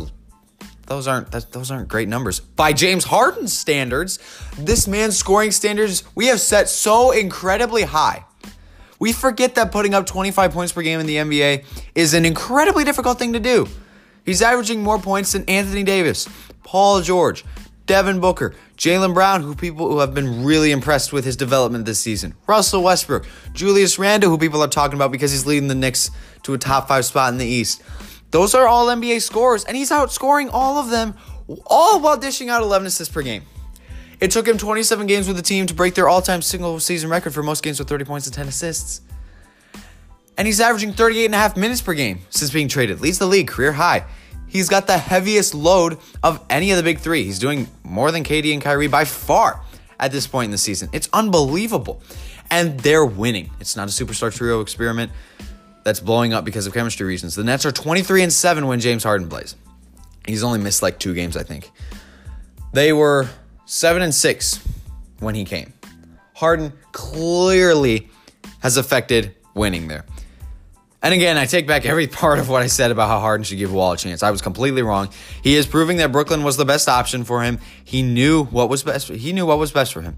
those 0.88 1.06
aren't 1.06 1.32
that, 1.34 1.52
those 1.52 1.72
aren't 1.72 1.90
great 1.90 2.08
numbers. 2.08 2.40
By 2.40 2.72
James 2.72 3.04
Harden's 3.04 3.52
standards, 3.52 4.20
this 4.58 4.88
man's 4.88 5.18
scoring 5.18 5.52
standards 5.52 6.06
we 6.16 6.28
have 6.28 6.40
set 6.40 6.70
so 6.70 7.12
incredibly 7.12 7.84
high. 7.84 8.24
We 8.98 9.12
forget 9.12 9.56
that 9.56 9.74
putting 9.74 9.94
up 9.94 10.06
25 10.06 10.54
points 10.54 10.72
per 10.72 10.82
game 10.82 11.02
in 11.02 11.08
the 11.08 11.18
NBA 11.18 11.66
is 11.94 12.14
an 12.14 12.24
incredibly 12.24 12.86
difficult 12.86 13.20
thing 13.20 13.34
to 13.34 13.42
do. 13.42 13.68
He's 14.26 14.42
averaging 14.42 14.82
more 14.82 14.98
points 14.98 15.34
than 15.34 15.44
Anthony 15.50 15.84
Davis, 15.84 16.30
Paul 16.64 17.02
George, 17.02 17.44
Devin 17.86 18.20
Booker, 18.20 18.56
Jaylen 18.78 19.14
Brown, 19.14 19.42
who 19.42 19.54
people 19.54 19.90
who 19.90 20.00
have 20.00 20.14
been 20.14 20.44
really 20.44 20.72
impressed 20.72 21.14
with 21.14 21.24
his 21.24 21.38
development 21.38 21.86
this 21.86 22.00
season, 22.00 22.34
Russell 22.48 22.82
Westbrook, 22.84 23.28
Julius 23.54 24.00
Randle, 24.00 24.30
who 24.30 24.38
people 24.38 24.62
are 24.64 24.68
talking 24.68 24.96
about 24.96 25.12
because 25.12 25.32
he's 25.32 25.46
leading 25.46 25.68
the 25.68 25.76
Knicks 25.76 26.10
to 26.44 26.54
a 26.54 26.58
top 26.58 26.88
five 26.88 27.06
spot 27.06 27.32
in 27.32 27.38
the 27.38 27.46
East. 27.46 27.84
Those 28.32 28.56
are 28.56 28.68
all 28.68 28.88
NBA 28.88 29.22
scores, 29.22 29.66
and 29.66 29.78
he's 29.78 29.92
outscoring 29.92 30.50
all 30.52 30.78
of 30.78 30.90
them, 30.90 31.16
all 31.66 32.00
while 32.00 32.18
dishing 32.18 32.50
out 32.50 32.64
11 32.64 32.88
assists 32.88 33.14
per 33.14 33.22
game. 33.22 33.44
It 34.20 34.32
took 34.32 34.48
him 34.48 34.58
27 34.58 35.06
games 35.08 35.28
with 35.28 35.38
the 35.38 35.44
team 35.44 35.68
to 35.68 35.74
break 35.74 35.94
their 35.94 36.10
all 36.10 36.22
time 36.22 36.42
single 36.42 36.80
season 36.80 37.10
record 37.10 37.34
for 37.34 37.44
most 37.44 37.64
games 37.64 37.80
with 37.80 37.88
30 37.88 38.06
points 38.06 38.26
and 38.26 38.34
10 38.34 38.48
assists. 38.48 39.02
And 40.38 40.48
he's 40.48 40.60
averaging 40.60 40.94
38 40.94 41.26
and 41.26 41.36
a 41.36 41.38
half 41.38 41.56
minutes 41.56 41.82
per 41.82 41.94
game 41.94 42.20
since 42.30 42.52
being 42.52 42.68
traded, 42.68 43.00
leads 43.00 43.20
the 43.20 43.26
league 43.26 43.48
career 43.48 43.74
high. 43.74 44.06
He's 44.48 44.70
got 44.70 44.88
the 44.88 44.98
heaviest 44.98 45.54
load 45.54 45.98
of 46.24 46.44
any 46.50 46.72
of 46.72 46.78
the 46.78 46.84
big 46.84 47.00
three. 47.00 47.24
He's 47.24 47.40
doing 47.40 47.68
more 47.84 48.12
than 48.12 48.24
KD 48.24 48.54
and 48.54 48.62
Kyrie 48.62 48.88
by 48.88 49.06
far 49.06 49.62
at 50.00 50.12
this 50.12 50.28
point 50.28 50.46
in 50.46 50.52
the 50.52 50.58
season. 50.58 50.90
It's 50.94 51.10
unbelievable. 51.14 52.02
And 52.50 52.80
they're 52.80 53.06
winning. 53.06 53.52
It's 53.60 53.76
not 53.76 53.88
a 53.88 53.92
superstar 53.92 54.34
trio 54.34 54.62
experiment 54.62 55.12
that's 55.84 56.00
blowing 56.00 56.34
up 56.34 56.46
because 56.46 56.68
of 56.68 56.74
chemistry 56.74 57.06
reasons. 57.06 57.36
The 57.36 57.44
Nets 57.44 57.66
are 57.66 57.72
23 57.72 58.24
and 58.24 58.34
7 58.34 58.68
when 58.68 58.80
James 58.80 59.04
Harden 59.04 59.28
plays. 59.28 59.56
He's 60.28 60.44
only 60.44 60.60
missed 60.60 60.82
like 60.82 61.00
two 61.00 61.14
games, 61.14 61.38
I 61.38 61.44
think. 61.44 61.72
They 62.74 62.94
were 62.94 63.30
7 63.66 64.02
and 64.02 64.14
6 64.14 64.60
when 65.20 65.36
he 65.36 65.46
came. 65.46 65.74
Harden 66.34 66.74
clearly 66.92 68.10
has 68.60 68.78
affected 68.78 69.36
winning 69.54 69.88
there. 69.88 70.06
And 71.06 71.14
again, 71.14 71.38
I 71.38 71.46
take 71.46 71.68
back 71.68 71.86
every 71.86 72.08
part 72.08 72.40
of 72.40 72.50
what 72.50 72.64
I 72.64 72.66
said 72.66 72.90
about 72.90 73.10
how 73.10 73.20
Harden 73.20 73.44
should 73.44 73.60
give 73.60 73.72
Wall 73.72 73.92
a 73.92 73.98
chance. 73.98 74.24
I 74.24 74.32
was 74.32 74.42
completely 74.42 74.82
wrong. 74.82 75.10
He 75.44 75.56
is 75.56 75.68
proving 75.68 75.98
that 75.98 76.12
Brooklyn 76.12 76.42
was 76.42 76.58
the 76.58 76.66
best 76.66 76.90
option 76.90 77.24
for 77.24 77.44
him. 77.44 77.60
He 77.84 78.02
knew 78.02 78.46
what 78.46 78.70
was 78.70 78.82
best. 78.82 79.10
He 79.10 79.32
knew 79.32 79.46
what 79.46 79.60
was 79.60 79.72
best 79.72 79.94
for 79.94 80.02
him. 80.02 80.16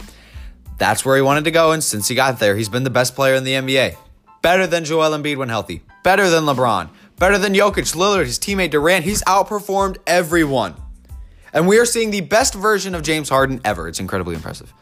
That's 0.78 1.04
where 1.04 1.17
he 1.17 1.21
wanted 1.21 1.43
to 1.43 1.52
go, 1.52 1.73
and 1.73 1.84
since 1.84 2.08
he 2.08 2.15
got 2.15 2.39
there, 2.39 2.56
he's 2.56 2.69
been 2.69 2.86
the 2.86 2.89
best 2.89 3.15
player 3.15 3.36
in 3.36 3.43
the 3.43 3.52
NBA. 3.52 3.97
Better 4.41 4.65
than 4.65 4.86
Joel 4.86 5.12
Embiid 5.12 5.36
when 5.36 5.50
healthy. 5.50 5.82
Better 6.06 6.30
than 6.30 6.45
LeBron. 6.45 6.89
Better 7.17 7.38
than 7.38 7.52
Jokic, 7.52 7.93
Lillard, 7.93 8.23
his 8.23 8.39
teammate 8.39 8.71
Durant. 8.71 9.04
He's 9.04 9.21
outperformed 9.23 9.97
everyone. 10.08 10.73
And 11.52 11.67
we 11.67 11.80
are 11.80 11.86
seeing 11.86 12.12
the 12.12 12.21
best 12.21 12.54
version 12.54 12.95
of 12.95 13.04
James 13.04 13.28
Harden 13.28 13.60
ever. 13.65 13.89
It's 13.89 14.00
incredibly 14.00 14.36
impressive. 14.36 14.73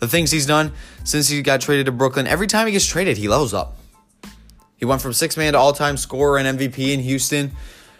The 0.00 0.08
things 0.08 0.32
he's 0.32 0.46
done 0.46 0.72
since 1.04 1.28
he 1.28 1.42
got 1.42 1.60
traded 1.60 1.86
to 1.86 1.92
Brooklyn, 1.92 2.26
every 2.26 2.48
time 2.48 2.66
he 2.66 2.72
gets 2.72 2.86
traded, 2.86 3.18
he 3.18 3.28
levels 3.28 3.54
up. 3.54 3.76
He 4.84 4.86
went 4.86 5.00
from 5.00 5.14
six 5.14 5.38
man 5.38 5.54
to 5.54 5.58
all 5.58 5.72
time 5.72 5.96
scorer 5.96 6.36
and 6.36 6.58
MVP 6.58 6.92
in 6.92 7.00
Houston. 7.00 7.52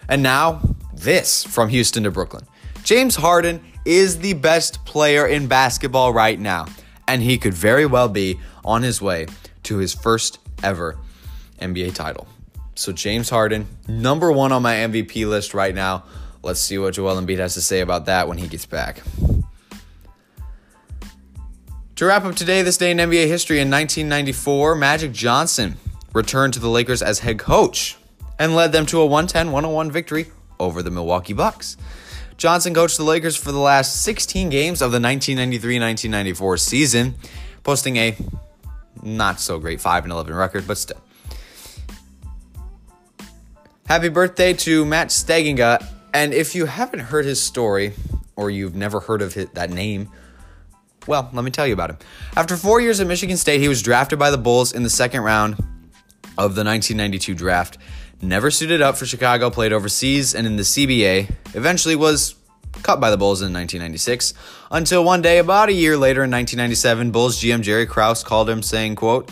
And 0.06 0.22
now, 0.22 0.60
this 0.92 1.42
from 1.42 1.70
Houston 1.70 2.02
to 2.02 2.10
Brooklyn. 2.10 2.44
James 2.82 3.16
Harden 3.16 3.64
is 3.86 4.18
the 4.18 4.34
best 4.34 4.84
player 4.84 5.26
in 5.26 5.46
basketball 5.46 6.12
right 6.12 6.38
now, 6.38 6.66
and 7.08 7.22
he 7.22 7.38
could 7.38 7.54
very 7.54 7.86
well 7.86 8.10
be 8.10 8.38
on 8.66 8.82
his 8.82 9.00
way 9.00 9.28
to 9.62 9.78
his 9.78 9.94
first 9.94 10.40
ever 10.62 10.98
NBA 11.58 11.94
title. 11.94 12.28
So, 12.74 12.92
James 12.92 13.30
Harden, 13.30 13.66
number 13.88 14.30
one 14.30 14.52
on 14.52 14.60
my 14.60 14.74
MVP 14.74 15.26
list 15.26 15.54
right 15.54 15.74
now. 15.74 16.04
Let's 16.42 16.60
see 16.60 16.76
what 16.76 16.92
Joel 16.92 17.16
Embiid 17.16 17.38
has 17.38 17.54
to 17.54 17.62
say 17.62 17.80
about 17.80 18.04
that 18.04 18.28
when 18.28 18.36
he 18.36 18.46
gets 18.46 18.66
back. 18.66 19.00
To 21.96 22.04
wrap 22.04 22.26
up 22.26 22.34
today, 22.34 22.60
this 22.60 22.76
day 22.76 22.90
in 22.90 22.98
NBA 22.98 23.26
history, 23.26 23.60
in 23.60 23.70
1994, 23.70 24.74
Magic 24.74 25.12
Johnson 25.12 25.78
returned 26.14 26.54
to 26.54 26.60
the 26.60 26.70
Lakers 26.70 27.02
as 27.02 27.18
head 27.18 27.38
coach 27.38 27.98
and 28.38 28.54
led 28.54 28.72
them 28.72 28.86
to 28.86 29.00
a 29.00 29.06
110 29.06 29.52
101 29.52 29.90
victory 29.90 30.26
over 30.58 30.82
the 30.82 30.90
Milwaukee 30.90 31.34
Bucks. 31.34 31.76
Johnson 32.36 32.74
coached 32.74 32.96
the 32.96 33.04
Lakers 33.04 33.36
for 33.36 33.52
the 33.52 33.58
last 33.58 34.02
16 34.02 34.48
games 34.48 34.80
of 34.80 34.90
the 34.90 35.00
1993 35.00 35.78
1994 35.78 36.56
season, 36.56 37.14
posting 37.62 37.96
a 37.96 38.16
not 39.02 39.38
so 39.38 39.58
great 39.58 39.80
5 39.80 40.06
11 40.06 40.34
record, 40.34 40.66
but 40.66 40.78
still. 40.78 41.00
Happy 43.86 44.08
birthday 44.08 44.54
to 44.54 44.84
Matt 44.84 45.08
Steigenga. 45.08 45.86
And 46.14 46.32
if 46.32 46.54
you 46.54 46.66
haven't 46.66 47.00
heard 47.00 47.24
his 47.24 47.40
story, 47.42 47.92
or 48.36 48.50
you've 48.50 48.74
never 48.74 49.00
heard 49.00 49.20
of 49.20 49.34
his, 49.34 49.48
that 49.50 49.70
name, 49.70 50.08
well, 51.06 51.28
let 51.32 51.44
me 51.44 51.50
tell 51.50 51.66
you 51.66 51.74
about 51.74 51.90
him. 51.90 51.98
After 52.36 52.56
four 52.56 52.80
years 52.80 53.00
at 53.00 53.06
Michigan 53.06 53.36
State, 53.36 53.60
he 53.60 53.68
was 53.68 53.82
drafted 53.82 54.18
by 54.18 54.30
the 54.30 54.38
Bulls 54.38 54.72
in 54.72 54.84
the 54.84 54.90
second 54.90 55.20
round 55.20 55.62
of 56.38 56.54
the 56.54 56.64
1992 56.64 57.34
draft. 57.34 57.78
Never 58.20 58.50
suited 58.50 58.80
up 58.80 58.96
for 58.96 59.06
Chicago, 59.06 59.50
played 59.50 59.72
overseas 59.72 60.34
and 60.34 60.46
in 60.46 60.56
the 60.56 60.62
CBA. 60.62 61.30
Eventually 61.54 61.96
was 61.96 62.36
cut 62.82 63.00
by 63.00 63.10
the 63.10 63.16
Bulls 63.16 63.40
in 63.42 63.52
1996. 63.52 64.34
Until 64.70 65.04
one 65.04 65.22
day, 65.22 65.38
about 65.38 65.68
a 65.68 65.72
year 65.72 65.96
later 65.96 66.24
in 66.24 66.30
1997, 66.30 67.10
Bulls 67.10 67.40
GM 67.40 67.62
Jerry 67.62 67.86
Krause 67.86 68.24
called 68.24 68.48
him 68.48 68.62
saying, 68.62 68.96
quote, 68.96 69.30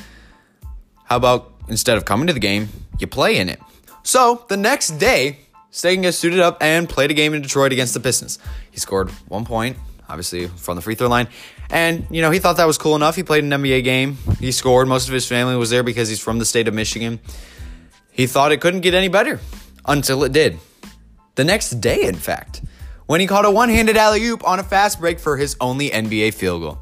How 1.04 1.16
about 1.16 1.52
instead 1.68 1.96
of 1.96 2.04
coming 2.04 2.26
to 2.26 2.32
the 2.32 2.40
game, 2.40 2.68
you 2.98 3.06
play 3.06 3.38
in 3.38 3.48
it? 3.48 3.60
So 4.02 4.44
the 4.48 4.56
next 4.56 4.98
day, 4.98 5.38
Steigenga 5.70 6.12
suited 6.12 6.40
up 6.40 6.58
and 6.60 6.88
played 6.88 7.10
a 7.10 7.14
game 7.14 7.34
in 7.34 7.42
Detroit 7.42 7.72
against 7.72 7.94
the 7.94 8.00
Pistons. 8.00 8.38
He 8.70 8.78
scored 8.78 9.10
one 9.28 9.44
point, 9.44 9.76
obviously 10.12 10.46
from 10.46 10.76
the 10.76 10.82
free 10.82 10.94
throw 10.94 11.08
line. 11.08 11.26
And, 11.70 12.06
you 12.10 12.20
know, 12.20 12.30
he 12.30 12.38
thought 12.38 12.58
that 12.58 12.66
was 12.66 12.76
cool 12.76 12.94
enough. 12.94 13.16
He 13.16 13.22
played 13.22 13.44
an 13.44 13.50
NBA 13.50 13.82
game. 13.82 14.18
He 14.38 14.52
scored. 14.52 14.86
Most 14.86 15.08
of 15.08 15.14
his 15.14 15.26
family 15.26 15.56
was 15.56 15.70
there 15.70 15.82
because 15.82 16.10
he's 16.10 16.20
from 16.20 16.38
the 16.38 16.44
state 16.44 16.68
of 16.68 16.74
Michigan. 16.74 17.18
He 18.10 18.26
thought 18.26 18.52
it 18.52 18.60
couldn't 18.60 18.82
get 18.82 18.92
any 18.92 19.08
better 19.08 19.40
until 19.86 20.22
it 20.22 20.32
did. 20.32 20.58
The 21.34 21.44
next 21.44 21.70
day, 21.80 22.02
in 22.02 22.14
fact, 22.14 22.60
when 23.06 23.20
he 23.20 23.26
caught 23.26 23.46
a 23.46 23.50
one-handed 23.50 23.96
alley-oop 23.96 24.46
on 24.46 24.58
a 24.58 24.62
fast 24.62 25.00
break 25.00 25.18
for 25.18 25.38
his 25.38 25.56
only 25.62 25.88
NBA 25.88 26.34
field 26.34 26.60
goal. 26.60 26.78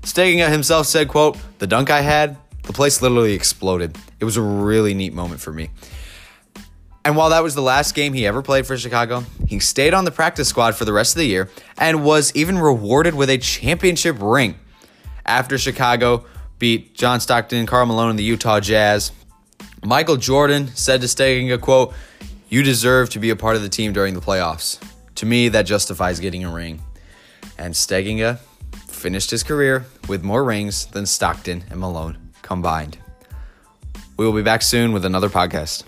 Steigenga 0.00 0.50
himself 0.50 0.86
said, 0.86 1.08
quote, 1.08 1.36
the 1.58 1.66
dunk 1.66 1.90
I 1.90 2.00
had, 2.00 2.38
the 2.62 2.72
place 2.72 3.02
literally 3.02 3.34
exploded. 3.34 3.98
It 4.20 4.24
was 4.24 4.38
a 4.38 4.42
really 4.42 4.94
neat 4.94 5.12
moment 5.12 5.42
for 5.42 5.52
me. 5.52 5.68
And 7.04 7.14
while 7.14 7.28
that 7.30 7.42
was 7.42 7.54
the 7.54 7.62
last 7.62 7.94
game 7.94 8.14
he 8.14 8.26
ever 8.26 8.40
played 8.40 8.66
for 8.66 8.78
Chicago, 8.78 9.24
he 9.50 9.58
stayed 9.58 9.94
on 9.94 10.04
the 10.04 10.12
practice 10.12 10.46
squad 10.46 10.76
for 10.76 10.84
the 10.84 10.92
rest 10.92 11.16
of 11.16 11.18
the 11.18 11.26
year 11.26 11.50
and 11.76 12.04
was 12.04 12.30
even 12.36 12.56
rewarded 12.56 13.16
with 13.16 13.28
a 13.28 13.36
championship 13.36 14.14
ring 14.20 14.54
after 15.26 15.58
Chicago 15.58 16.24
beat 16.60 16.94
John 16.94 17.18
Stockton 17.18 17.58
and 17.58 17.66
Karl 17.66 17.84
Malone 17.86 18.10
and 18.10 18.18
the 18.18 18.22
Utah 18.22 18.60
Jazz. 18.60 19.10
Michael 19.82 20.18
Jordan 20.18 20.68
said 20.76 21.00
to 21.00 21.08
Steigenga, 21.08 21.60
quote, 21.60 21.92
You 22.48 22.62
deserve 22.62 23.10
to 23.10 23.18
be 23.18 23.30
a 23.30 23.36
part 23.36 23.56
of 23.56 23.62
the 23.62 23.68
team 23.68 23.92
during 23.92 24.14
the 24.14 24.20
playoffs. 24.20 24.78
To 25.16 25.26
me, 25.26 25.48
that 25.48 25.62
justifies 25.62 26.20
getting 26.20 26.44
a 26.44 26.52
ring. 26.52 26.80
And 27.58 27.74
Steigenga 27.74 28.38
finished 28.86 29.32
his 29.32 29.42
career 29.42 29.84
with 30.06 30.22
more 30.22 30.44
rings 30.44 30.86
than 30.86 31.06
Stockton 31.06 31.64
and 31.70 31.80
Malone 31.80 32.30
combined. 32.42 32.98
We 34.16 34.24
will 34.24 34.32
be 34.32 34.42
back 34.42 34.62
soon 34.62 34.92
with 34.92 35.04
another 35.04 35.28
podcast. 35.28 35.82